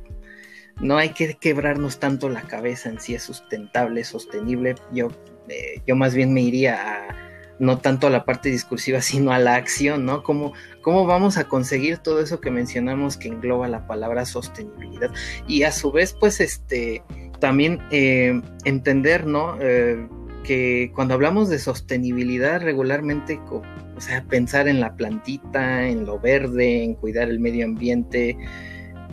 no 0.82 0.98
hay 0.98 1.10
que 1.10 1.36
quebrarnos 1.36 2.00
tanto 2.00 2.30
la 2.30 2.42
cabeza 2.42 2.90
en 2.90 3.00
si 3.00 3.16
es 3.16 3.24
sustentable, 3.24 4.04
sostenible. 4.04 4.76
Yo, 4.92 5.10
eh, 5.50 5.82
yo 5.86 5.96
más 5.96 6.14
bien 6.14 6.34
me 6.34 6.42
iría 6.42 6.76
a 6.76 7.24
no 7.60 7.78
tanto 7.78 8.08
a 8.08 8.10
la 8.10 8.26
parte 8.26 8.50
discursiva, 8.50 9.02
sino 9.02 9.32
a 9.32 9.40
la 9.40 9.56
acción, 9.56 10.06
¿no? 10.06 10.24
¿Cómo, 10.24 10.54
¿Cómo 10.82 11.06
vamos 11.06 11.38
a 11.38 11.48
conseguir 11.48 11.98
todo 11.98 12.22
eso 12.22 12.40
que 12.40 12.52
mencionamos 12.52 13.18
que 13.18 13.30
engloba 13.30 13.68
la 13.68 13.88
palabra 13.88 14.26
sostenibilidad? 14.26 15.12
Y 15.48 15.64
a 15.64 15.72
su 15.72 15.92
vez, 15.92 16.16
pues, 16.20 16.40
este, 16.40 17.04
también 17.40 17.80
eh, 17.92 18.42
entender, 18.66 19.26
¿no? 19.26 19.58
Eh, 19.60 20.08
que 20.44 20.92
cuando 20.94 21.14
hablamos 21.14 21.50
de 21.50 21.58
sostenibilidad 21.58 22.62
regularmente, 22.62 23.40
o 23.50 24.02
sea, 24.02 24.24
pensar 24.26 24.68
en 24.68 24.82
la 24.82 24.96
plantita, 24.96 25.88
en 25.88 26.06
lo 26.06 26.20
verde, 26.20 26.84
en 26.84 26.96
cuidar 26.96 27.30
el 27.30 27.40
medio 27.40 27.66
ambiente, 27.66 28.38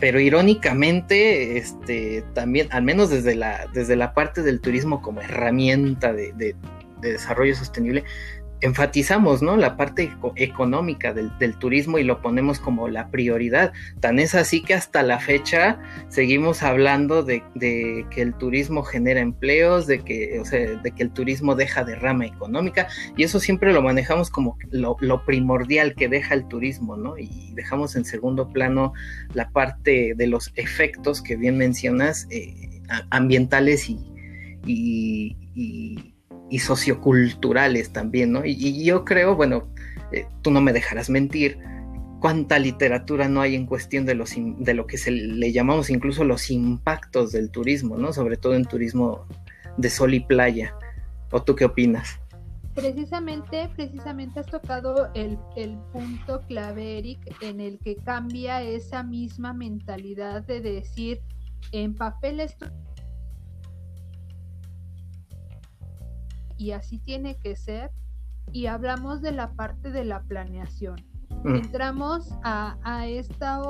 pero 0.00 0.18
irónicamente, 0.18 1.58
este, 1.58 2.24
también, 2.32 2.68
al 2.70 2.82
menos 2.82 3.10
desde 3.10 3.34
la, 3.34 3.66
desde 3.72 3.96
la 3.96 4.14
parte 4.14 4.42
del 4.42 4.60
turismo 4.60 5.02
como 5.02 5.20
herramienta 5.20 6.12
de, 6.12 6.32
de 6.32 6.54
desarrollo 7.00 7.54
sostenible, 7.54 8.04
enfatizamos 8.62 9.42
¿no? 9.42 9.56
la 9.56 9.76
parte 9.76 10.12
económica 10.36 11.12
del, 11.12 11.30
turismo 11.58 11.98
y 11.98 12.04
lo 12.04 12.20
ponemos 12.20 12.58
como 12.58 12.88
la 12.88 13.08
prioridad. 13.08 13.72
Tan 14.00 14.18
es 14.18 14.34
así 14.34 14.62
que 14.62 14.74
hasta 14.74 15.02
la 15.02 15.18
fecha 15.18 15.78
seguimos 16.08 16.62
hablando 16.62 17.22
de, 17.22 17.42
que 17.58 18.22
el 18.22 18.34
turismo 18.34 18.82
genera 18.82 19.20
empleos, 19.20 19.86
de 19.86 20.00
que, 20.00 20.38
o 20.40 20.44
sea, 20.44 20.60
de 20.60 20.90
que 20.90 21.02
el 21.02 21.10
turismo 21.10 21.54
deja 21.54 21.84
derrama 21.84 22.26
económica 22.26 22.88
y 23.16 23.24
eso 23.24 23.40
siempre 23.40 23.72
lo 23.72 23.82
manejamos 23.82 24.30
como 24.30 24.56
lo, 24.70 24.96
primordial 25.24 25.94
que 25.94 26.08
deja 26.08 26.34
el 26.34 26.48
turismo, 26.48 26.96
¿no? 26.96 27.18
Y 27.18 27.52
dejamos 27.54 27.94
en 27.96 28.04
segundo 28.04 28.48
plano 28.48 28.92
la 29.34 29.50
parte 29.50 30.14
de 30.16 30.26
los 30.26 30.52
efectos 30.56 31.22
que 31.22 31.36
bien 31.36 31.58
mencionas, 31.58 32.26
eh, 32.30 32.80
ambientales 33.10 33.88
y 33.90 33.98
y 35.54 36.09
socioculturales 36.58 37.92
también, 37.92 38.32
¿no? 38.32 38.44
Y, 38.44 38.84
yo 38.84 39.04
creo, 39.04 39.36
bueno, 39.36 39.68
eh, 40.12 40.26
tú 40.42 40.50
no 40.50 40.60
me 40.60 40.72
dejarás 40.72 41.08
mentir, 41.08 41.58
cuánta 42.20 42.58
literatura 42.58 43.28
no 43.28 43.40
hay 43.40 43.54
en 43.54 43.66
cuestión 43.66 44.04
de, 44.04 44.14
los, 44.14 44.34
de 44.36 44.74
lo 44.74 44.86
que 44.86 44.98
se 44.98 45.10
le 45.10 45.52
llamamos 45.52 45.90
incluso 45.90 46.22
los 46.24 46.50
impactos 46.50 47.32
del 47.32 47.50
turismo, 47.50 47.96
¿no? 47.96 48.12
Sobre 48.12 48.36
todo 48.36 48.54
en 48.54 48.66
turismo 48.66 49.26
de 49.76 49.90
sol 49.90 50.14
y 50.14 50.20
playa. 50.20 50.74
¿O 51.30 51.42
tú 51.42 51.56
qué 51.56 51.64
opinas? 51.64 52.20
Precisamente, 52.74 53.68
precisamente 53.74 54.40
has 54.40 54.46
tocado 54.46 55.10
el, 55.14 55.38
el 55.56 55.76
punto 55.92 56.42
clave, 56.46 56.98
Eric, 56.98 57.18
en 57.40 57.60
el 57.60 57.78
que 57.78 57.96
cambia 57.96 58.62
esa 58.62 59.02
misma 59.02 59.52
mentalidad 59.52 60.42
de 60.42 60.60
decir, 60.60 61.20
en 61.72 61.94
papel 61.94 62.40
esto 62.40 62.66
y 66.60 66.72
así 66.72 66.98
tiene 66.98 67.38
que 67.38 67.56
ser. 67.56 67.90
Y 68.52 68.66
hablamos 68.66 69.22
de 69.22 69.32
la 69.32 69.52
parte 69.52 69.90
de 69.90 70.04
la 70.04 70.22
planeación. 70.22 70.96
Mm. 71.42 71.54
Entramos 71.54 72.32
a, 72.42 72.76
a, 72.82 73.06
esta, 73.06 73.60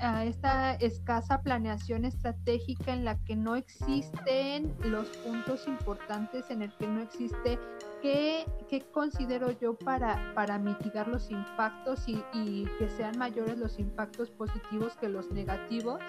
a, 0.00 0.24
esta 0.24 0.74
escasa 0.74 1.42
planeación 1.42 2.04
estratégica 2.04 2.92
en 2.92 3.04
la 3.04 3.16
que 3.24 3.36
no 3.36 3.54
existen 3.54 4.74
los 4.82 5.06
puntos 5.18 5.68
importantes, 5.68 6.50
en 6.50 6.62
el 6.62 6.76
que 6.78 6.88
no 6.88 7.00
existe 7.00 7.60
qué, 8.02 8.44
qué 8.68 8.80
considero 8.90 9.52
yo 9.52 9.78
para, 9.78 10.32
para 10.34 10.58
mitigar 10.58 11.06
los 11.06 11.30
impactos 11.30 12.08
y, 12.08 12.24
y 12.32 12.64
que 12.78 12.88
sean 12.88 13.18
mayores 13.18 13.56
los 13.56 13.78
impactos 13.78 14.30
positivos 14.32 14.96
que 14.96 15.08
los 15.08 15.30
negativos 15.30 16.00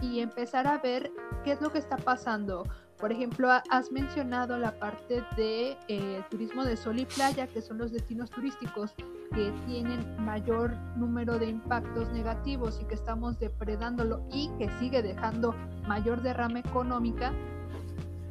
y 0.00 0.20
empezar 0.20 0.66
a 0.66 0.78
ver 0.78 1.12
qué 1.44 1.52
es 1.52 1.60
lo 1.60 1.70
que 1.70 1.78
está 1.78 1.96
pasando 1.96 2.64
por 2.98 3.12
ejemplo, 3.12 3.48
has 3.50 3.92
mencionado 3.92 4.58
la 4.58 4.72
parte 4.78 5.22
de 5.36 5.76
eh, 5.86 6.22
turismo 6.30 6.64
de 6.64 6.76
sol 6.76 6.98
y 6.98 7.06
playa, 7.06 7.46
que 7.46 7.60
son 7.60 7.78
los 7.78 7.92
destinos 7.92 8.30
turísticos 8.30 8.94
que 9.34 9.52
tienen 9.66 10.00
mayor 10.24 10.76
número 10.96 11.38
de 11.38 11.46
impactos 11.46 12.10
negativos 12.10 12.80
y 12.82 12.84
que 12.86 12.94
estamos 12.94 13.38
depredándolo 13.38 14.26
y 14.32 14.50
que 14.58 14.68
sigue 14.78 15.02
dejando 15.02 15.54
mayor 15.86 16.22
derrama 16.22 16.58
económica. 16.58 17.32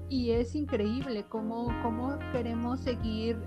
Y 0.10 0.32
es 0.32 0.54
increíble 0.56 1.26
cómo, 1.30 1.68
cómo 1.82 2.18
queremos 2.34 2.82
seguir 2.82 3.38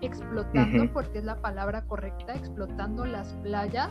explotando, 0.00 0.92
porque 0.92 1.18
es 1.18 1.24
la 1.24 1.36
palabra 1.36 1.84
correcta, 1.86 2.34
explotando 2.34 3.04
las 3.04 3.32
playas 3.42 3.90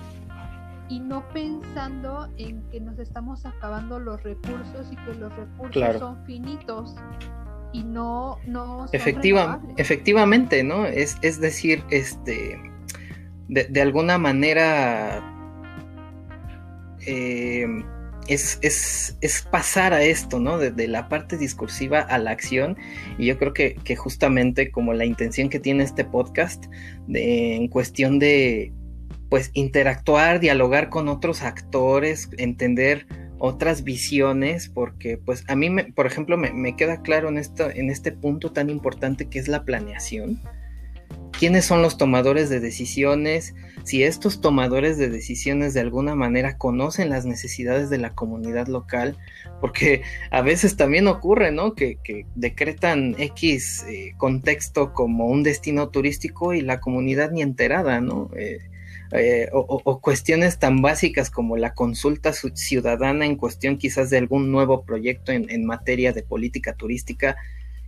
y 0.89 0.99
no 0.99 1.27
pensando 1.29 2.29
en 2.37 2.63
que 2.69 2.79
nos 2.79 2.97
estamos 2.99 3.45
acabando 3.45 3.99
los 3.99 4.21
recursos 4.23 4.87
y 4.91 4.95
que 4.95 5.13
los 5.15 5.35
recursos 5.35 5.99
son 5.99 6.25
finitos 6.25 6.95
y 7.73 7.83
no 7.83 8.37
no 8.45 8.85
Efectiva, 8.93 9.61
efectivamente 9.75 10.63
no 10.63 10.85
es, 10.85 11.17
es 11.21 11.41
decir 11.41 11.83
este 11.89 12.59
de, 13.49 13.81
alguna 13.81 14.17
manera 14.17 15.23
em, 17.05 17.83
es, 18.27 18.59
es, 18.61 19.17
es, 19.21 19.41
pasar 19.41 19.93
a 19.93 20.03
esto, 20.03 20.39
¿no? 20.39 20.57
De, 20.57 20.87
la 20.87 21.07
parte 21.07 21.37
discursiva 21.37 22.01
a 22.01 22.17
la 22.17 22.31
acción. 22.31 22.77
Y 23.17 23.25
yo 23.27 23.37
creo 23.37 23.53
que, 23.53 23.75
que 23.85 23.95
justamente 23.95 24.69
como 24.69 24.93
la 24.93 25.05
intención 25.05 25.47
que 25.47 25.61
tiene 25.61 25.85
este 25.85 26.03
podcast 26.03 26.65
de, 27.07 27.55
en 27.55 27.69
cuestión 27.69 28.19
de, 28.19 28.73
pues 29.29 29.51
interactuar, 29.53 30.39
dialogar 30.39 30.89
con 30.89 31.07
otros 31.07 31.43
actores, 31.43 32.29
entender 32.37 33.07
otras 33.39 33.83
visiones, 33.83 34.69
porque 34.69 35.17
pues 35.17 35.43
a 35.47 35.55
mí, 35.55 35.69
me, 35.69 35.85
por 35.85 36.07
ejemplo, 36.07 36.37
me, 36.37 36.75
queda 36.75 37.01
claro 37.01 37.29
en, 37.29 37.37
esto, 37.37 37.69
en 37.69 37.89
este 37.89 38.11
punto 38.11 38.51
tan 38.51 38.69
importante 38.69 39.27
que 39.27 39.39
es 39.39 39.47
la 39.47 39.63
planeación. 39.63 40.41
¿Quiénes 41.37 41.65
son 41.65 41.83
los 41.83 41.97
tomadores 41.97 42.49
de 42.49 42.59
decisiones? 42.59 43.53
Si 43.83 44.03
estos 44.03 44.41
tomadores 44.41 44.97
de 44.97 45.09
decisiones 45.09 45.75
de 45.75 45.81
alguna 45.81 46.15
manera 46.15 46.57
conocen 46.57 47.09
las 47.09 47.25
necesidades 47.25 47.91
de 47.91 47.99
la 47.99 48.15
comunidad 48.15 48.67
local, 48.67 49.17
porque 49.61 50.01
a 50.31 50.41
veces 50.41 50.77
también 50.77 51.07
ocurre, 51.07 51.51
¿no? 51.51 51.75
Que, 51.75 51.99
decretan 52.33 53.15
X 53.19 53.85
eh, 53.87 54.13
contexto 54.17 54.93
como 54.93 55.27
un 55.27 55.43
destino 55.43 55.89
turístico 55.89 56.53
y 56.53 56.61
la 56.61 56.79
comunidad 56.79 57.31
ni 57.31 57.43
enterada, 57.43 58.01
¿no? 58.01 58.31
Eh, 58.35 58.59
eh, 59.11 59.49
o, 59.53 60.01
cuestiones 60.01 60.59
tan 60.59 60.81
básicas 60.81 61.29
como 61.29 61.55
la 61.57 61.73
consulta 61.73 62.33
ciudadana 62.33 63.25
en 63.25 63.35
cuestión 63.35 63.77
quizás 63.77 64.09
de 64.09 64.17
algún 64.17 64.51
nuevo 64.51 64.83
proyecto 64.83 65.31
en, 65.31 65.65
materia 65.65 66.13
de 66.13 66.23
política 66.23 66.73
turística 66.73 67.37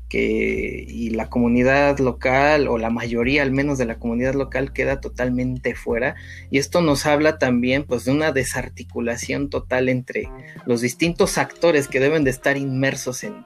que 0.08 0.86
y 0.88 1.12
la 1.12 1.30
comunidad 1.30 2.00
local 2.00 2.68
o 2.68 2.78
la 2.78 2.90
mayoría 2.90 3.44
al 3.44 3.52
menos 3.52 3.78
de 3.78 3.86
la 3.86 4.00
comunidad 4.00 4.34
local 4.34 4.74
queda 4.74 5.02
totalmente 5.02 5.76
fuera. 5.76 6.16
Y 6.50 6.58
esto 6.58 6.82
nos 6.82 7.06
habla 7.06 7.38
también 7.38 7.84
pues 7.84 8.06
de 8.06 8.12
una 8.12 8.32
desarticulación 8.32 9.50
total 9.50 9.88
entre 9.88 10.30
los 10.66 10.82
distintos 10.82 11.38
actores 11.38 11.88
que 11.88 12.00
deben 12.00 12.24
de 12.24 12.32
estar 12.32 12.58
inmersos 12.58 13.24
en, 13.24 13.46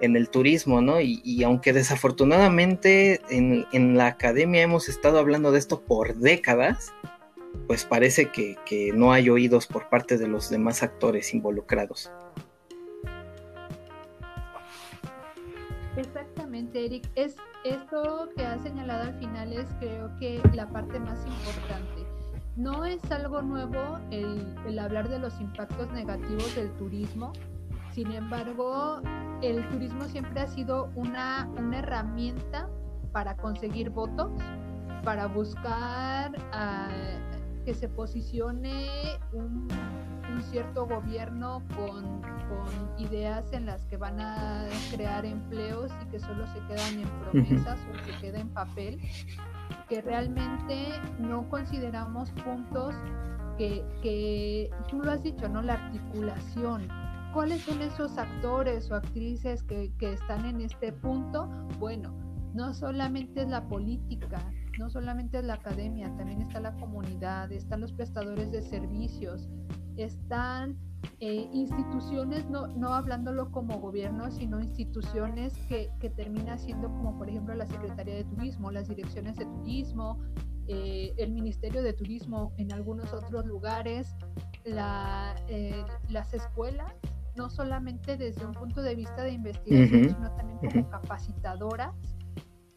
en 0.00 0.16
el 0.16 0.30
turismo, 0.30 0.80
¿no? 0.80 1.00
Y, 1.00 1.42
aunque 1.42 1.72
desafortunadamente 1.72 3.20
en, 3.30 3.96
la 3.96 4.06
academia 4.06 4.62
hemos 4.62 4.88
estado 4.88 5.18
hablando 5.18 5.52
de 5.52 5.58
esto 5.58 5.80
por 5.80 6.16
décadas, 6.16 6.92
pues 7.66 7.84
parece 7.84 8.30
que, 8.30 8.92
no 8.94 9.12
hay 9.12 9.30
oídos 9.30 9.66
por 9.66 9.88
parte 9.88 10.18
de 10.18 10.28
los 10.28 10.50
demás 10.50 10.82
actores 10.82 11.34
involucrados. 11.34 12.10
Exactamente, 15.96 16.86
Eric. 16.86 17.10
Es 17.14 17.36
esto 17.64 18.30
que 18.36 18.44
has 18.44 18.62
señalado 18.62 19.10
al 19.10 19.18
final 19.18 19.52
es 19.52 19.66
creo 19.80 20.10
que 20.18 20.40
la 20.54 20.68
parte 20.70 20.98
más 20.98 21.18
importante. 21.26 22.06
No 22.56 22.84
es 22.84 23.10
algo 23.10 23.42
nuevo 23.42 23.98
el 24.10 24.78
hablar 24.78 25.08
de 25.08 25.18
los 25.18 25.38
impactos 25.40 25.90
negativos 25.92 26.54
del 26.56 26.70
turismo, 26.72 27.32
sin 27.92 28.12
embargo, 28.12 29.00
el 29.42 29.68
turismo 29.68 30.04
siempre 30.04 30.40
ha 30.40 30.46
sido 30.46 30.90
una, 30.94 31.48
una 31.56 31.78
herramienta 31.78 32.68
para 33.12 33.36
conseguir 33.36 33.90
votos, 33.90 34.30
para 35.04 35.26
buscar 35.26 36.32
ah, 36.52 36.88
que 37.64 37.74
se 37.74 37.88
posicione 37.88 38.88
un, 39.32 39.68
cierto 40.50 40.86
gobierno 40.86 41.62
con, 41.76 42.20
ideas 42.98 43.52
en 43.52 43.66
las 43.66 43.84
que 43.84 43.96
van 43.96 44.20
a 44.20 44.66
crear 44.90 45.24
empleos 45.24 45.92
y 46.02 46.06
que 46.10 46.18
solo 46.18 46.46
se 46.48 46.60
quedan 46.66 47.00
en 47.00 47.08
promesas 47.20 47.78
o 47.92 48.04
se 48.04 48.18
queda 48.20 48.40
en 48.40 48.48
papel, 48.48 49.00
que 49.88 50.00
realmente 50.00 50.88
no 51.18 51.48
consideramos 51.48 52.30
puntos 52.32 52.94
que, 53.58 53.84
que 54.02 54.70
tú 54.88 55.02
lo 55.02 55.12
has 55.12 55.22
dicho, 55.22 55.48
¿no? 55.48 55.62
La 55.62 55.74
articulación, 55.74 56.88
¿Cuáles 57.32 57.62
son 57.62 57.80
esos 57.80 58.18
actores 58.18 58.90
o 58.90 58.96
actrices 58.96 59.62
que, 59.62 59.92
están 60.00 60.46
en 60.46 60.60
este 60.62 60.92
punto? 60.92 61.48
Bueno, 61.78 62.12
no 62.54 62.74
solamente 62.74 63.42
es 63.42 63.48
la 63.48 63.68
política, 63.68 64.52
no 64.80 64.90
solamente 64.90 65.38
es 65.38 65.44
la 65.44 65.54
academia, 65.54 66.12
también 66.16 66.42
está 66.42 66.58
la 66.58 66.74
comunidad, 66.74 67.52
están 67.52 67.82
los 67.82 67.92
prestadores 67.92 68.50
de 68.50 68.62
servicios, 68.62 69.48
están 69.96 70.76
eh, 71.20 71.48
instituciones, 71.52 72.50
no, 72.50 72.66
no 72.66 72.94
hablándolo 72.94 73.52
como 73.52 73.78
gobierno, 73.78 74.28
sino 74.32 74.58
instituciones 74.58 75.56
que, 75.68 75.88
que 76.00 76.10
termina 76.10 76.58
siendo 76.58 76.88
como 76.88 77.16
por 77.16 77.28
ejemplo 77.28 77.54
la 77.54 77.68
Secretaría 77.68 78.16
de 78.16 78.24
Turismo, 78.24 78.72
las 78.72 78.88
direcciones 78.88 79.36
de 79.36 79.44
turismo, 79.44 80.18
eh, 80.66 81.14
el 81.16 81.32
Ministerio 81.32 81.82
de 81.82 81.92
Turismo 81.92 82.52
en 82.56 82.72
algunos 82.72 83.12
otros 83.12 83.44
lugares, 83.44 84.16
la, 84.64 85.36
eh, 85.48 85.84
las 86.08 86.34
escuelas 86.34 86.92
no 87.36 87.50
solamente 87.50 88.16
desde 88.16 88.44
un 88.44 88.52
punto 88.52 88.82
de 88.82 88.94
vista 88.94 89.22
de 89.22 89.32
investigación, 89.32 90.10
sino 90.10 90.30
también 90.34 90.58
como 90.58 90.90
capacitadoras, 90.90 91.94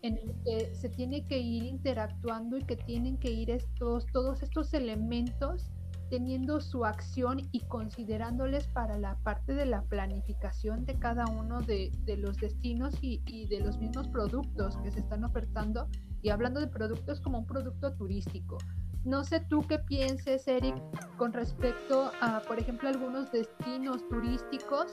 en 0.01 0.17
el 0.17 0.35
que 0.43 0.75
se 0.75 0.89
tiene 0.89 1.25
que 1.25 1.39
ir 1.39 1.63
interactuando 1.63 2.57
y 2.57 2.63
que 2.63 2.75
tienen 2.75 3.17
que 3.17 3.31
ir 3.31 3.49
estos, 3.49 4.05
todos 4.07 4.43
estos 4.43 4.73
elementos 4.73 5.71
teniendo 6.09 6.59
su 6.61 6.85
acción 6.85 7.39
y 7.51 7.61
considerándoles 7.61 8.67
para 8.67 8.99
la 8.99 9.17
parte 9.23 9.55
de 9.55 9.65
la 9.65 9.81
planificación 9.83 10.85
de 10.85 10.99
cada 10.99 11.25
uno 11.25 11.61
de, 11.61 11.91
los 12.17 12.37
destinos 12.37 12.95
y, 13.01 13.21
y, 13.25 13.47
de 13.47 13.61
los 13.61 13.79
mismos 13.79 14.09
productos 14.09 14.77
que 14.83 14.91
se 14.91 14.99
están 14.99 15.23
ofertando 15.23 15.87
y 16.21 16.29
hablando 16.29 16.59
de 16.59 16.67
productos 16.67 17.19
como 17.19 17.39
un 17.39 17.47
producto 17.47 17.93
turístico. 17.95 18.57
No 19.05 19.25
sé 19.25 19.41
tú 19.41 19.65
qué 19.67 19.79
pienses, 19.79 20.47
Eric, 20.47 20.75
con 21.17 21.33
respecto 21.33 22.11
a, 22.21 22.41
por 22.41 22.57
ejemplo, 22.57 22.87
algunos 22.87 23.31
destinos 23.31 24.07
turísticos 24.07 24.91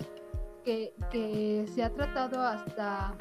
que, 0.64 0.92
se 1.72 1.82
ha 1.82 1.90
tratado 1.90 2.42
hasta, 2.42 3.14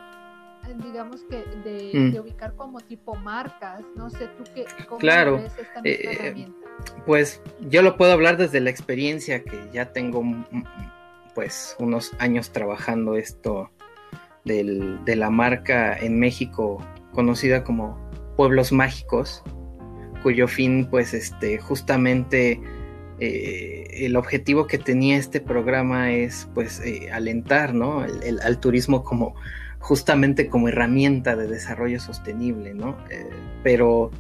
digamos 0.84 1.22
que, 1.30 1.44
de, 1.64 1.92
mm. 1.94 2.20
ubicar 2.20 2.56
como 2.56 2.80
tipo 2.82 3.16
marcas. 3.16 3.84
No 3.96 4.10
sé 4.10 4.28
tú 4.38 4.44
qué, 4.56 4.66
cómo 4.88 5.00
claro. 5.00 5.38
ves 5.38 5.54
esta 5.60 5.82
eh, 5.84 6.00
herramienta. 6.12 6.68
Pues 7.06 7.42
yo 7.70 7.84
lo 7.84 7.96
puedo 7.96 8.12
hablar 8.12 8.38
desde 8.38 8.60
la 8.60 8.72
experiencia 8.72 9.44
que 9.44 9.70
ya 9.72 9.92
tengo, 9.94 10.24
pues, 11.36 11.76
unos 11.78 12.14
años 12.18 12.52
trabajando 12.52 13.16
esto 13.16 13.70
del, 14.44 15.04
de 15.06 15.16
la 15.16 15.30
marca 15.30 15.96
en 15.96 16.20
México 16.20 16.84
conocida 17.14 17.64
como 17.64 18.00
Pueblos 18.36 18.72
Mágicos 18.72 19.44
cuyo 20.22 20.48
fin 20.48 20.88
pues 20.90 21.14
este 21.14 21.58
justamente 21.58 22.60
eh, 23.22 24.06
el 24.06 24.16
objetivo 24.16 24.66
que 24.66 24.78
tenía 24.78 25.18
este 25.18 25.42
programa 25.42 26.14
es 26.14 26.48
pues 26.54 26.80
eh, 26.80 27.12
alentar 27.12 27.74
¿no? 27.74 28.06
el, 28.06 28.40
al 28.40 28.60
turismo 28.60 29.04
como 29.04 29.36
justamente 29.80 30.48
como 30.48 30.70
herramienta 30.70 31.36
de 31.36 31.48
desarrollo 31.48 32.00
sostenible, 32.00 32.74
¿no? 32.74 32.98
Eh, 33.10 33.30
pero 33.64 34.12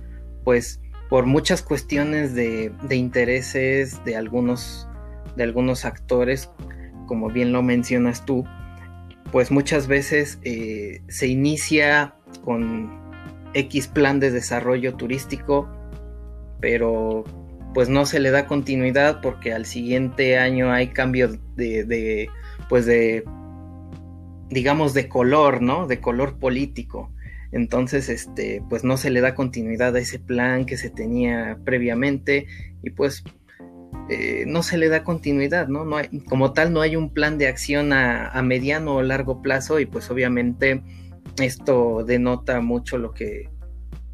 pues 0.43 0.81
por 1.09 1.25
muchas 1.25 1.61
cuestiones 1.61 2.35
de, 2.35 2.71
de, 2.87 2.95
intereses 2.95 4.03
de 4.03 4.15
algunos, 4.15 4.87
de 5.35 5.43
algunos 5.43 5.85
actores, 5.85 6.49
como 7.07 7.29
bien 7.29 7.51
lo 7.51 7.63
mencionas 7.63 8.25
tú, 8.25 8.45
pues 9.31 9.49
muchas 9.49 9.87
veces 9.87 10.39
se 11.07 11.27
inicia 11.27 12.15
con 12.43 12.89
X 13.53 13.87
plan 13.87 14.19
de 14.19 14.31
desarrollo 14.31 14.95
turístico 14.95 15.69
pero 16.59 17.23
pues 17.73 17.89
no 17.89 18.05
se 18.05 18.19
le 18.19 18.31
da 18.31 18.47
continuidad 18.47 19.21
porque 19.21 19.53
al 19.53 19.65
siguiente 19.65 20.37
año 20.37 20.71
hay 20.71 20.87
cambio 20.87 21.29
de, 21.55 22.29
pues 22.67 22.85
de, 22.85 23.23
digamos, 24.49 24.93
de 24.93 25.07
color, 25.07 25.61
¿no? 25.61 25.87
De 25.87 25.99
color 25.99 26.39
político. 26.39 27.11
Entonces, 27.51 28.09
este, 28.09 28.63
pues 28.69 28.83
no 28.83 28.97
se 28.97 29.09
le 29.09 29.21
da 29.21 29.35
continuidad 29.35 29.95
a 29.95 29.99
ese 29.99 30.19
plan 30.19 30.65
que 30.65 30.77
se 30.77 30.89
tenía 30.89 31.59
previamente 31.63 32.47
y 32.83 32.91
pues 32.91 33.23
eh, 34.09 34.43
no 34.47 34.63
se 34.63 34.77
le 34.77 34.89
da 34.89 35.03
continuidad, 35.03 35.67
¿no? 35.67 35.85
no 35.85 35.97
hay, 35.97 36.09
como 36.27 36.53
tal, 36.53 36.73
no 36.73 36.81
hay 36.81 36.95
un 36.95 37.11
plan 37.11 37.37
de 37.37 37.47
acción 37.47 37.93
a, 37.93 38.29
a 38.29 38.41
mediano 38.41 38.95
o 38.95 39.01
largo 39.01 39.41
plazo 39.41 39.79
y 39.79 39.85
pues 39.85 40.09
obviamente 40.11 40.83
esto 41.39 42.03
denota 42.03 42.61
mucho 42.61 42.97
lo 42.97 43.13
que 43.13 43.49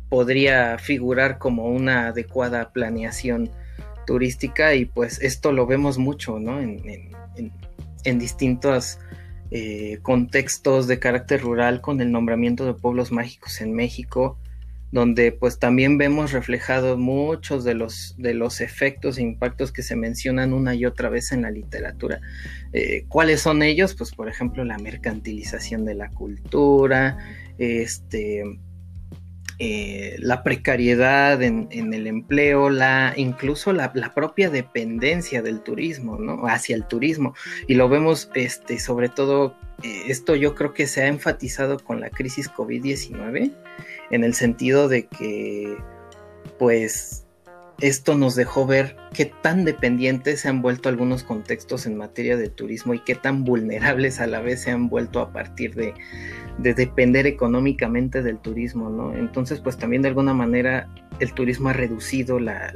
podría 0.09 0.77
figurar 0.77 1.37
como 1.37 1.65
una 1.67 2.07
adecuada 2.07 2.71
planeación 2.71 3.49
turística 4.05 4.75
y 4.75 4.85
pues 4.85 5.21
esto 5.21 5.51
lo 5.51 5.65
vemos 5.65 5.97
mucho, 5.97 6.39
¿no? 6.39 6.61
En, 6.61 7.13
distintos 8.19 8.99
eh, 9.49 9.97
contextos 10.03 10.85
de 10.85 10.99
carácter 10.99 11.41
rural 11.41 11.81
con 11.81 12.01
el 12.01 12.11
nombramiento 12.11 12.63
de 12.65 12.75
pueblos 12.75 13.11
mágicos 13.11 13.61
en 13.61 13.73
México, 13.73 14.37
donde 14.91 15.31
pues 15.31 15.57
también 15.57 15.97
vemos 15.97 16.31
reflejados 16.31 16.99
muchos 16.99 17.63
de 17.63 17.73
los, 17.73 18.13
de 18.19 18.35
los 18.35 18.61
efectos 18.61 19.17
e 19.17 19.23
impactos 19.23 19.71
que 19.71 19.81
se 19.81 19.95
mencionan 19.95 20.53
una 20.53 20.75
y 20.75 20.85
otra 20.85 21.09
vez 21.09 21.31
en 21.31 21.41
la 21.41 21.49
literatura. 21.49 22.21
Eh, 22.73 23.05
¿Cuáles 23.07 23.41
son 23.41 23.63
ellos? 23.63 23.95
Pues 23.95 24.11
por 24.11 24.29
ejemplo 24.29 24.63
la 24.63 24.77
mercantilización 24.77 25.83
de 25.83 25.95
la 25.95 26.09
cultura, 26.11 27.17
este 27.57 28.43
eh, 29.57 30.15
la 30.19 30.43
precariedad 30.43 31.41
en, 31.41 31.69
el 31.71 32.07
empleo, 32.07 32.69
la, 32.69 33.13
incluso 33.15 33.71
la, 33.71 33.93
propia 34.13 34.49
dependencia 34.49 35.41
del 35.41 35.61
turismo, 35.61 36.17
¿no? 36.17 36.47
Hacia 36.47 36.75
el 36.75 36.85
turismo. 36.85 37.33
Y 37.67 37.75
lo 37.75 37.87
vemos, 37.87 38.29
este, 38.35 38.79
sobre 38.79 39.09
todo, 39.09 39.55
eh, 39.83 40.03
esto 40.07 40.35
yo 40.35 40.55
creo 40.55 40.73
que 40.73 40.87
se 40.87 41.03
ha 41.03 41.07
enfatizado 41.07 41.79
con 41.79 41.99
la 41.99 42.09
crisis 42.09 42.51
COVID-19, 42.51 43.53
en 44.11 44.23
el 44.23 44.33
sentido 44.33 44.87
de 44.87 45.07
que, 45.07 45.77
pues, 46.59 47.24
esto 47.81 48.15
nos 48.15 48.35
dejó 48.35 48.65
ver 48.65 48.95
qué 49.13 49.25
tan 49.25 49.65
dependientes 49.65 50.41
se 50.41 50.49
han 50.49 50.61
vuelto 50.61 50.88
algunos 50.88 51.23
contextos 51.23 51.85
en 51.85 51.97
materia 51.97 52.38
de 52.38 52.49
turismo 52.49 52.93
y 52.93 52.99
qué 52.99 53.15
tan 53.15 53.43
vulnerables 53.43 54.19
a 54.21 54.27
la 54.27 54.39
vez 54.39 54.61
se 54.61 54.71
han 54.71 54.88
vuelto 54.88 55.19
a 55.19 55.33
partir 55.33 55.75
de, 55.75 55.93
de 56.57 56.73
depender 56.73 57.27
económicamente 57.27 58.21
del 58.23 58.39
turismo, 58.39 58.89
¿no? 58.89 59.15
Entonces, 59.15 59.59
pues 59.59 59.77
también 59.77 60.01
de 60.01 60.09
alguna 60.09 60.33
manera 60.33 60.89
el 61.19 61.33
turismo 61.33 61.69
ha 61.69 61.73
reducido 61.73 62.39
la, 62.39 62.71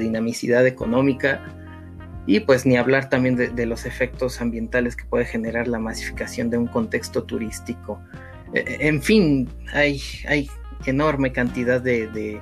dinamicidad 0.00 0.64
económica 0.68 1.44
y 2.24 2.38
pues 2.40 2.64
ni 2.64 2.76
hablar 2.76 3.08
también 3.08 3.34
de, 3.34 3.66
los 3.66 3.86
efectos 3.86 4.40
ambientales 4.40 4.94
que 4.94 5.04
puede 5.04 5.24
generar 5.24 5.66
la 5.66 5.80
masificación 5.80 6.48
de 6.48 6.58
un 6.58 6.68
contexto 6.68 7.24
turístico. 7.24 8.00
E, 8.54 8.60
e, 8.60 8.86
en 8.86 9.02
fin, 9.02 9.48
hay, 9.72 10.00
hay 10.28 10.48
enorme 10.86 11.32
cantidad 11.32 11.80
de, 11.80 12.40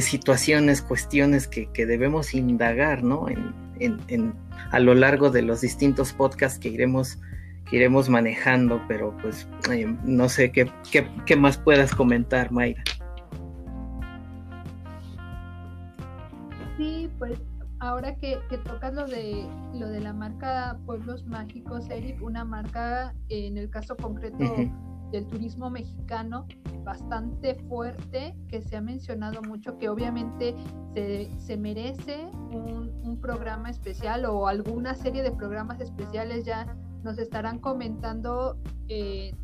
situaciones, 0.00 0.82
cuestiones 0.82 1.48
que, 1.48 1.68
debemos 1.86 2.34
indagar, 2.34 3.02
¿no? 3.02 3.26
En, 3.28 4.34
a 4.70 4.78
lo 4.78 4.94
largo 4.94 5.30
de 5.30 5.42
los 5.42 5.60
distintos 5.60 6.12
podcasts 6.12 6.58
que 6.58 6.68
iremos 6.68 7.18
iremos 7.72 8.08
manejando, 8.08 8.80
pero 8.86 9.16
pues 9.22 9.48
eh, 9.70 9.86
no 10.04 10.28
sé 10.28 10.52
qué, 10.52 10.70
qué, 11.26 11.36
más 11.36 11.56
puedas 11.56 11.94
comentar, 11.94 12.52
Mayra. 12.52 12.82
Sí, 16.76 17.10
pues 17.18 17.40
ahora 17.78 18.14
que, 18.16 18.38
tocas 18.64 18.92
lo 18.92 19.06
de 19.06 19.46
lo 19.74 19.88
de 19.88 20.00
la 20.00 20.12
marca 20.12 20.78
Pueblos 20.84 21.24
Mágicos, 21.26 21.88
Eric, 21.88 22.22
una 22.22 22.44
marca 22.44 23.14
en 23.30 23.56
el 23.56 23.70
caso 23.70 23.96
concreto 23.96 24.38
del 25.12 25.26
turismo 25.26 25.70
mexicano 25.70 26.46
bastante 26.84 27.54
fuerte, 27.68 28.34
que 28.48 28.60
se 28.60 28.76
ha 28.76 28.80
mencionado 28.80 29.40
mucho, 29.42 29.78
que 29.78 29.88
obviamente 29.88 30.56
se, 30.94 31.56
merece 31.56 32.26
un, 32.50 32.90
un, 33.04 33.20
programa 33.20 33.70
especial 33.70 34.24
o 34.24 34.48
alguna 34.48 34.94
serie 34.94 35.22
de 35.22 35.30
programas 35.30 35.80
especiales. 35.80 36.44
Ya 36.44 36.66
nos 37.02 37.18
estarán 37.18 37.58
comentando 37.58 38.56
eh, 38.88 39.34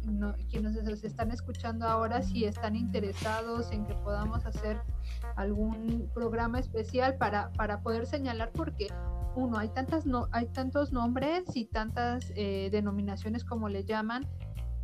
quienes 0.49 0.83
nos 0.83 1.05
están 1.05 1.31
escuchando 1.31 1.87
ahora 1.87 2.23
si 2.23 2.45
están 2.45 2.77
interesados 2.77 3.73
en 3.73 3.85
que 3.85 3.95
podamos 3.95 4.47
hacer 4.47 4.81
algún 5.37 6.11
programa 6.15 6.59
especial 6.59 7.17
para, 7.17 7.51
para 7.53 7.81
poder 7.81 8.07
señalar 8.07 8.53
porque 8.53 8.89
uno 9.35 9.59
hay 9.59 9.69
tantas 9.69 10.07
no 10.07 10.29
hay 10.33 10.47
tantos 10.47 10.93
nombres 10.93 11.45
y 11.55 11.67
tantas 11.67 12.33
eh, 12.37 12.69
denominaciones 12.71 13.45
como 13.45 13.69
le 13.69 13.85
llaman 13.85 14.27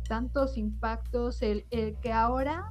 tantos 0.07 0.57
impactos 0.57 1.41
el, 1.41 1.65
el 1.71 1.99
que 1.99 2.13
ahora 2.13 2.69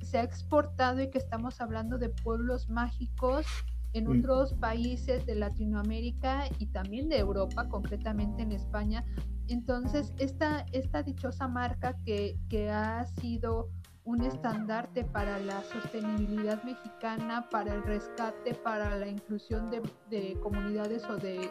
se 0.00 0.18
ha 0.18 0.22
exportado 0.22 1.02
y 1.02 1.10
que 1.10 1.18
estamos 1.18 1.60
hablando 1.60 1.98
de 1.98 2.10
pueblos 2.10 2.68
mágicos 2.68 3.46
en 3.92 4.08
otros 4.08 4.54
países 4.54 5.24
de 5.24 5.36
Latinoamérica 5.36 6.46
y 6.58 6.66
también 6.66 7.08
de 7.08 7.18
Europa, 7.18 7.68
concretamente 7.68 8.42
en 8.42 8.50
España, 8.50 9.04
entonces, 9.48 10.14
esta, 10.18 10.64
esta 10.72 11.02
dichosa 11.02 11.48
marca 11.48 11.96
que, 12.04 12.38
ha 12.70 13.04
sido 13.06 13.68
un 14.04 14.22
estandarte 14.22 15.04
para 15.04 15.38
la 15.38 15.62
sostenibilidad 15.62 16.62
mexicana, 16.62 17.48
para 17.50 17.74
el 17.74 17.82
rescate, 17.82 18.54
para 18.54 18.96
la 18.96 19.06
inclusión 19.06 19.70
de, 19.70 20.38
comunidades 20.42 21.04
o 21.04 21.16
de, 21.16 21.48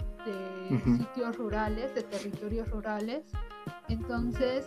sitios 0.98 1.38
rurales, 1.38 1.94
de 1.94 2.04
territorios 2.04 2.70
rurales. 2.70 3.26
Entonces, 3.90 4.66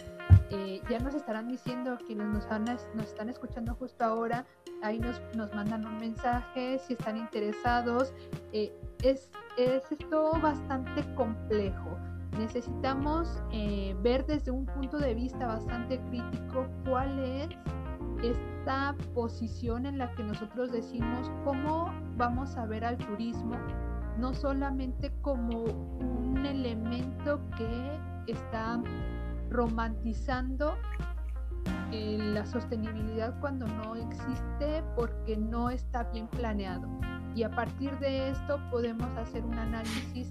eh, 0.51 0.81
ya 0.89 0.99
nos 1.01 1.15
estarán 1.15 1.49
diciendo 1.49 1.99
quienes 2.07 2.27
nos, 2.27 2.47
nos 2.95 3.07
están 3.07 3.29
escuchando 3.29 3.75
justo 3.75 4.05
ahora, 4.05 4.45
ahí 4.83 4.99
nos, 4.99 5.21
nos 5.35 5.53
mandan 5.55 5.87
un 5.87 5.99
mensaje 5.99 6.79
si 6.87 6.95
están 6.95 7.17
interesados. 7.17 8.13
Eh, 8.53 8.73
es, 9.03 9.31
es 9.57 9.83
esto 9.91 10.33
bastante 10.41 11.03
complejo 11.15 11.97
necesitamos 12.39 13.43
eh, 13.53 13.97
ver 14.03 14.27
desde 14.27 14.51
un 14.51 14.67
punto 14.67 14.99
de 14.99 15.15
vista 15.15 15.47
bastante 15.47 15.99
crítico 16.11 16.67
cuál 16.85 17.19
es 17.19 17.49
esta 18.23 18.95
posición 19.15 19.87
en 19.87 19.99
la 19.99 20.13
que 20.15 20.23
nosotros 20.23 20.73
decimos 20.73 21.31
cómo 21.45 21.93
vamos 22.17 22.57
a 22.57 22.67
ver 22.67 22.85
al 22.85 22.97
turismo, 22.97 23.57
no 24.19 24.35
solamente 24.35 25.13
como 25.23 25.65
un 25.65 26.45
elemento 26.47 27.41
que 27.57 27.99
está 28.27 28.81
romantizando 29.51 30.77
eh, 31.93 32.19
la 32.19 32.45
sostenibilidad 32.47 33.39
cuando 33.41 33.67
no 33.67 33.95
existe 33.95 34.83
porque 34.97 35.37
no 35.37 35.71
está 35.71 36.05
bien 36.05 36.27
planeado. 36.29 36.89
Y 37.35 37.43
a 37.43 37.51
partir 37.51 37.97
de 37.99 38.31
esto 38.31 38.59
podemos 38.71 39.09
hacer 39.17 39.45
un 39.45 39.59
análisis 39.59 40.31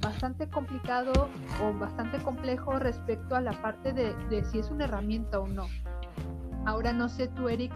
bastante 0.00 0.48
complicado 0.48 1.12
o 1.62 1.72
bastante 1.78 2.18
complejo 2.18 2.78
respecto 2.78 3.34
a 3.34 3.40
la 3.40 3.52
parte 3.62 3.92
de, 3.92 4.44
si 4.44 4.58
es 4.58 4.70
una 4.70 4.84
herramienta 4.84 5.40
o 5.40 5.48
no. 5.48 5.66
Ahora 6.66 6.92
no 6.92 7.08
sé 7.08 7.28
tú, 7.28 7.48
Eric, 7.48 7.72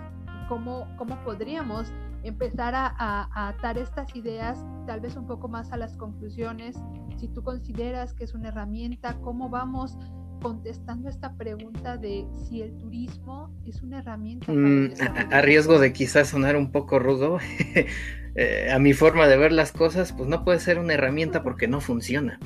cómo, 0.49 0.87
cómo 0.97 1.17
podríamos 1.25 1.93
empezar 2.23 2.75
a, 2.75 3.49
atar 3.49 3.79
estas 3.79 4.15
ideas 4.15 4.59
tal 4.87 5.01
vez 5.01 5.17
un 5.17 5.27
poco 5.27 5.49
más 5.49 5.73
a 5.73 5.77
las 5.77 5.97
conclusiones. 5.97 6.77
Si 7.17 7.29
tú 7.29 7.43
consideras 7.43 8.15
que 8.15 8.25
es 8.25 8.35
una 8.35 8.49
herramienta, 8.49 9.19
¿cómo 9.21 9.49
vamos 9.49 9.97
contestando 10.41 11.09
esta 11.09 11.35
pregunta 11.35 11.97
de 11.97 12.25
si 12.49 12.63
el 12.63 12.77
turismo 12.79 13.53
es 13.67 13.83
una 13.83 13.99
herramienta? 14.01 14.53
Mm, 14.53 14.93
a, 15.33 15.41
riesgo 15.41 15.79
de 15.79 15.93
quizás 15.93 16.29
sonar 16.29 16.57
un 16.57 16.71
poco 16.71 16.99
rudo, 16.99 17.39
eh, 18.35 18.71
a 18.73 18.79
mi 18.79 18.93
forma 18.93 19.27
de 19.27 19.37
ver 19.37 19.53
las 19.53 19.73
cosas, 19.73 20.13
pues 20.13 20.29
no 20.29 20.45
puede 20.45 20.61
ser 20.61 20.79
una 20.79 20.95
herramienta 20.95 21.43
porque 21.43 21.69
no 21.69 21.81
funciona. 21.81 22.39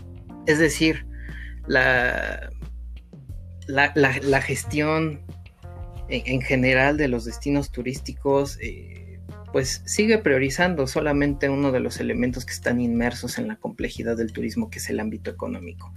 Es 0.47 0.59
decir, 0.59 1.07
la, 1.67 2.51
la, 3.67 4.41
gestión 4.41 5.21
en, 6.09 6.43
general 6.43 6.97
de 6.97 7.09
los 7.09 7.25
destinos 7.25 7.71
turísticos, 7.71 8.59
eh, 8.61 8.92
pues 9.53 9.83
sigue 9.85 10.19
priorizando 10.19 10.87
solamente 10.87 11.49
uno 11.49 11.73
de 11.73 11.81
los 11.81 12.01
elementos 12.01 12.45
que 12.45 12.53
están 12.53 12.81
inmersos 12.81 13.39
en 13.39 13.49
la 13.49 13.57
complejidad 13.57 14.17
del 14.17 14.33
turismo, 14.33 14.71
que 14.71 14.79
es 14.79 14.91
el 14.91 15.01
ámbito 15.01 15.31
económico 15.31 15.93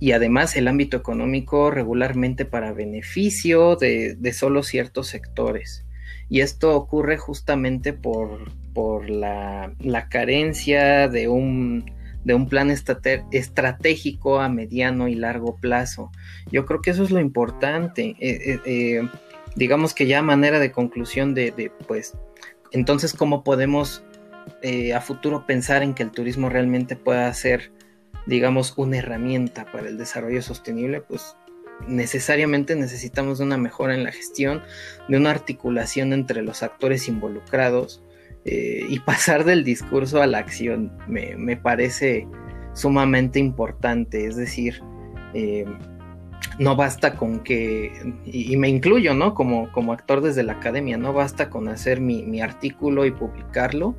y 0.00 0.12
además 0.12 0.56
el 0.56 0.66
ámbito 0.66 0.96
económico 0.96 1.70
regularmente 1.70 2.46
para 2.46 2.72
beneficio 2.72 3.76
de, 3.76 4.32
solo 4.32 4.62
ciertos 4.62 5.08
sectores. 5.08 5.84
Y 6.30 6.40
esto 6.40 6.74
ocurre 6.74 7.18
justamente 7.18 7.92
por, 7.92 8.50
por 8.72 9.10
la, 9.10 9.74
carencia 10.08 11.06
de 11.08 11.28
un, 11.28 11.92
de 12.24 12.34
un 12.34 12.48
plan 12.48 12.70
estratégico 12.70 14.40
a 14.40 14.48
mediano 14.48 15.06
y 15.06 15.16
largo 15.16 15.56
plazo. 15.56 16.10
Yo 16.50 16.64
creo 16.64 16.80
que 16.80 16.90
eso 16.90 17.02
es 17.02 17.10
lo 17.10 17.20
importante. 17.20 18.16
Eh, 18.20 18.52
eh, 18.54 18.60
eh, 18.64 19.08
digamos 19.54 19.92
que 19.92 20.06
ya 20.06 20.22
manera 20.22 20.60
de 20.60 20.72
conclusión 20.72 21.34
de, 21.34 21.50
de 21.50 21.70
pues, 21.86 22.16
entonces, 22.72 23.12
¿cómo 23.12 23.44
podemos 23.44 24.04
a 24.94 25.00
futuro 25.00 25.46
pensar 25.46 25.82
en 25.82 25.94
que 25.94 26.02
el 26.02 26.10
turismo 26.10 26.48
realmente 26.48 26.96
pueda 26.96 27.32
ser 27.32 27.72
digamos, 28.26 28.74
una 28.76 28.98
herramienta 28.98 29.66
para 29.70 29.88
el 29.88 29.98
desarrollo 29.98 30.42
sostenible, 30.42 31.00
pues 31.00 31.36
necesariamente 31.86 32.76
necesitamos 32.76 33.38
de 33.38 33.44
una 33.44 33.56
mejora 33.56 33.94
en 33.94 34.04
la 34.04 34.12
gestión, 34.12 34.62
de 35.08 35.16
una 35.16 35.30
articulación 35.30 36.12
entre 36.12 36.42
los 36.42 36.62
actores 36.62 37.08
involucrados 37.08 38.02
eh, 38.44 38.84
y 38.88 38.98
pasar 39.00 39.44
del 39.44 39.64
discurso 39.64 40.22
a 40.22 40.26
la 40.26 40.38
acción 40.38 40.92
me, 41.08 41.56
parece 41.56 42.28
sumamente 42.74 43.38
importante, 43.38 44.26
es 44.26 44.36
decir, 44.36 44.82
eh, 45.34 45.64
no 46.60 46.76
basta 46.76 47.16
con 47.16 47.40
que, 47.40 48.14
y, 48.26 48.54
me 48.58 48.68
incluyo, 48.68 49.14
¿no? 49.14 49.32
Como, 49.32 49.72
como 49.72 49.94
actor 49.94 50.20
desde 50.20 50.42
la 50.42 50.52
academia, 50.52 50.98
no 50.98 51.14
basta 51.14 51.48
con 51.48 51.68
hacer 51.68 52.02
mi, 52.02 52.22
mi 52.22 52.42
artículo 52.42 53.06
y 53.06 53.12
publicarlo, 53.12 53.96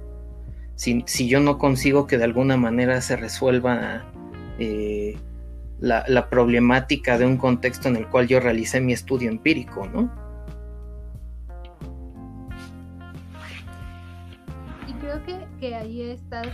si, 0.75 1.27
yo 1.27 1.39
no 1.39 1.57
consigo 1.57 2.05
que 2.05 2.19
de 2.19 2.23
alguna 2.23 2.57
manera 2.57 3.01
se 3.01 3.15
resuelva 3.15 4.05
eh, 4.59 5.17
la, 5.79 6.29
problemática 6.29 7.17
de 7.17 7.25
un 7.25 7.37
contexto 7.37 7.87
en 7.87 7.95
el 7.95 8.07
cual 8.07 8.27
yo 8.27 8.39
realicé 8.39 8.79
mi 8.79 8.93
estudio 8.93 9.31
empírico, 9.31 9.87
¿no? 9.87 10.11
Y 14.87 14.93
creo 14.93 15.23
que, 15.25 15.47
que 15.59 15.75
ahí 15.75 16.11
estás 16.11 16.47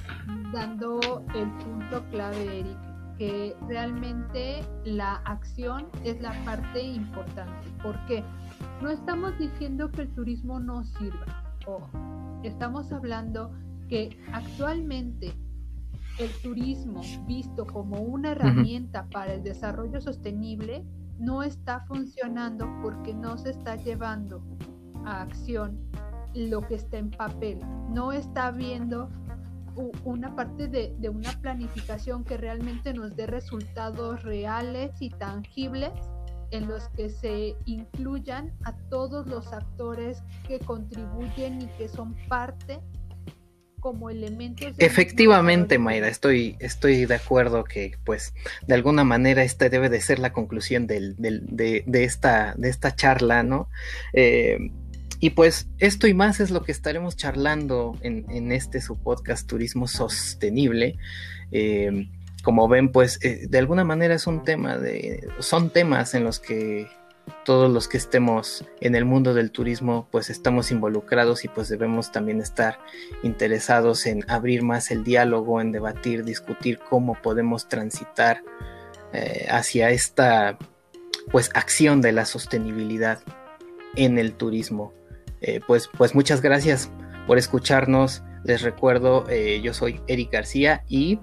dando 0.53 1.25
el 1.35 1.49
punto 1.63 2.01
clave, 2.11 2.59
Eric, 2.59 2.86
que 3.17 3.55
realmente 3.67 4.61
la 4.85 5.15
acción 5.25 5.87
es 6.03 6.21
la 6.21 6.33
parte 6.45 6.81
importante. 6.81 7.67
¿Por 7.81 7.97
qué? 8.05 8.23
No 8.81 8.89
estamos 8.89 9.37
diciendo 9.37 9.91
que 9.91 10.03
el 10.03 10.09
turismo 10.13 10.59
no 10.59 10.83
sirva. 10.83 11.43
o 11.65 11.81
estamos 12.43 12.91
hablando 12.93 13.51
que 13.89 14.17
actualmente 14.31 15.33
el 16.19 16.31
turismo 16.41 17.01
visto 17.27 17.65
como 17.65 18.01
una 18.01 18.31
herramienta 18.31 19.05
para 19.09 19.33
el 19.33 19.43
desarrollo 19.43 19.99
sostenible 20.01 20.85
no 21.19 21.43
está 21.43 21.81
funcionando 21.81 22.67
porque 22.81 23.13
no 23.13 23.37
se 23.37 23.51
está 23.51 23.75
llevando 23.75 24.41
a 25.05 25.21
acción 25.21 25.77
lo 26.33 26.61
que 26.61 26.75
está 26.75 26.97
en 26.97 27.09
papel. 27.11 27.59
No 27.89 28.11
está 28.11 28.51
viendo 28.51 29.09
una 30.03 30.35
parte 30.35 30.67
de, 30.67 30.93
de, 30.97 31.09
una 31.09 31.31
planificación 31.41 32.23
que 32.23 32.37
realmente 32.37 32.93
nos 32.93 33.15
dé 33.15 33.27
resultados 33.27 34.23
reales 34.23 34.91
y 34.99 35.09
tangibles 35.09 35.91
en 36.51 36.67
los 36.67 36.87
que 36.89 37.09
se 37.09 37.55
incluyan 37.65 38.53
a 38.63 38.73
todos 38.89 39.27
los 39.27 39.51
actores 39.53 40.23
que 40.47 40.59
contribuyen 40.59 41.61
y 41.61 41.67
que 41.77 41.87
son 41.87 42.15
parte 42.27 42.79
como 43.79 44.09
elementos. 44.09 44.73
Efectivamente, 44.79 45.77
Mayra, 45.77 46.07
estoy, 46.07 46.55
estoy 46.59 47.05
de 47.05 47.15
acuerdo 47.15 47.63
que, 47.63 47.97
pues, 48.03 48.33
de 48.65 48.73
alguna 48.73 49.03
manera 49.03 49.43
esta 49.43 49.69
debe 49.69 49.89
de 49.89 50.01
ser 50.01 50.19
la 50.19 50.33
conclusión 50.33 50.87
del, 50.87 51.15
de, 51.17 52.03
esta, 52.03 52.55
de 52.57 52.69
esta 52.69 52.95
charla, 52.95 53.43
¿no? 53.43 53.69
Eh, 54.13 54.71
y 55.19 55.31
pues 55.31 55.67
esto 55.79 56.07
y 56.07 56.13
más 56.13 56.39
es 56.39 56.51
lo 56.51 56.63
que 56.63 56.71
estaremos 56.71 57.15
charlando 57.15 57.97
en, 58.01 58.51
este 58.51 58.81
su 58.81 58.97
podcast 58.97 59.47
Turismo 59.47 59.87
Sostenible. 59.87 60.97
Eh, 61.51 62.09
como 62.43 62.67
ven, 62.67 62.91
pues 62.91 63.19
eh, 63.23 63.47
de 63.49 63.57
alguna 63.57 63.83
manera 63.83 64.13
es 64.13 64.27
un 64.27 64.43
tema 64.43 64.77
de, 64.77 65.27
son 65.39 65.69
temas 65.69 66.13
en 66.13 66.23
los 66.23 66.39
que 66.39 66.87
todos 67.43 67.71
los 67.71 67.87
que 67.87 67.97
estemos 67.97 68.65
en 68.79 68.95
el 68.95 69.05
mundo 69.05 69.33
del 69.33 69.51
turismo 69.51 70.07
pues 70.11 70.29
estamos 70.29 70.71
involucrados 70.71 71.43
y 71.43 71.49
pues 71.49 71.67
debemos 71.67 72.11
también 72.11 72.39
estar 72.39 72.79
interesados 73.23 74.05
en 74.05 74.23
abrir 74.29 74.63
más 74.63 74.91
el 74.91 75.03
diálogo, 75.03 75.59
en 75.59 75.71
debatir, 75.71 76.23
discutir 76.23 76.79
cómo 76.79 77.15
podemos 77.21 77.67
transitar 77.67 78.43
eh, 79.13 79.45
hacia 79.49 79.89
esta 79.89 80.57
pues 81.31 81.49
acción 81.53 82.01
de 82.01 82.13
la 82.13 82.25
sostenibilidad 82.25 83.19
en 83.95 84.17
el 84.17 84.33
turismo. 84.33 84.93
Eh, 85.41 85.59
pues, 85.65 85.89
pues 85.97 86.15
muchas 86.15 86.41
gracias 86.41 86.91
por 87.25 87.37
escucharnos. 87.37 88.23
Les 88.43 88.61
recuerdo, 88.61 89.25
eh, 89.29 89.61
yo 89.61 89.73
soy 89.73 90.01
Eric 90.07 90.31
García 90.31 90.83
y 90.87 91.19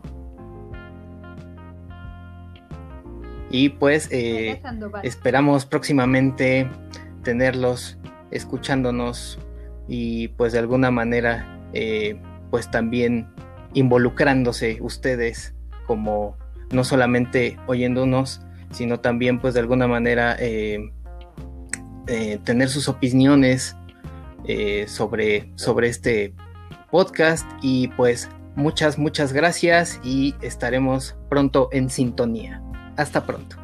Y 3.51 3.69
pues 3.69 4.09
eh, 4.11 4.61
esperamos 5.05 5.65
próximamente 5.65 6.69
tenerlos 7.23 7.99
escuchándonos 8.33 9.39
y 9.87 10.27
pues 10.29 10.55
de 10.55 10.59
alguna 10.59 10.91
manera 10.91 11.61
pues 12.51 12.69
también 12.69 13.29
involucrándose 13.73 14.79
ustedes 14.81 15.55
como 15.87 16.37
no 16.73 16.83
solamente 16.83 17.57
oyéndonos 17.69 18.41
sino 18.73 18.99
también 18.99 19.39
pues 19.39 19.55
de 19.55 19.61
alguna 19.61 19.87
manera 19.87 20.37
tener 22.45 22.69
sus 22.69 22.89
opiniones 22.89 23.77
sobre, 24.87 25.51
sobre 25.57 25.89
este 25.89 26.35
podcast 26.91 27.47
y 27.63 27.89
pues 27.89 28.29
muchas 28.57 28.99
muchas 28.99 29.33
gracias 29.33 30.01
y 30.05 30.35
estaremos 30.43 31.17
pronto 31.29 31.69
en 31.73 31.91
sintonía. 31.91 32.63
Hasta 32.97 33.27
pronto. 33.27 33.64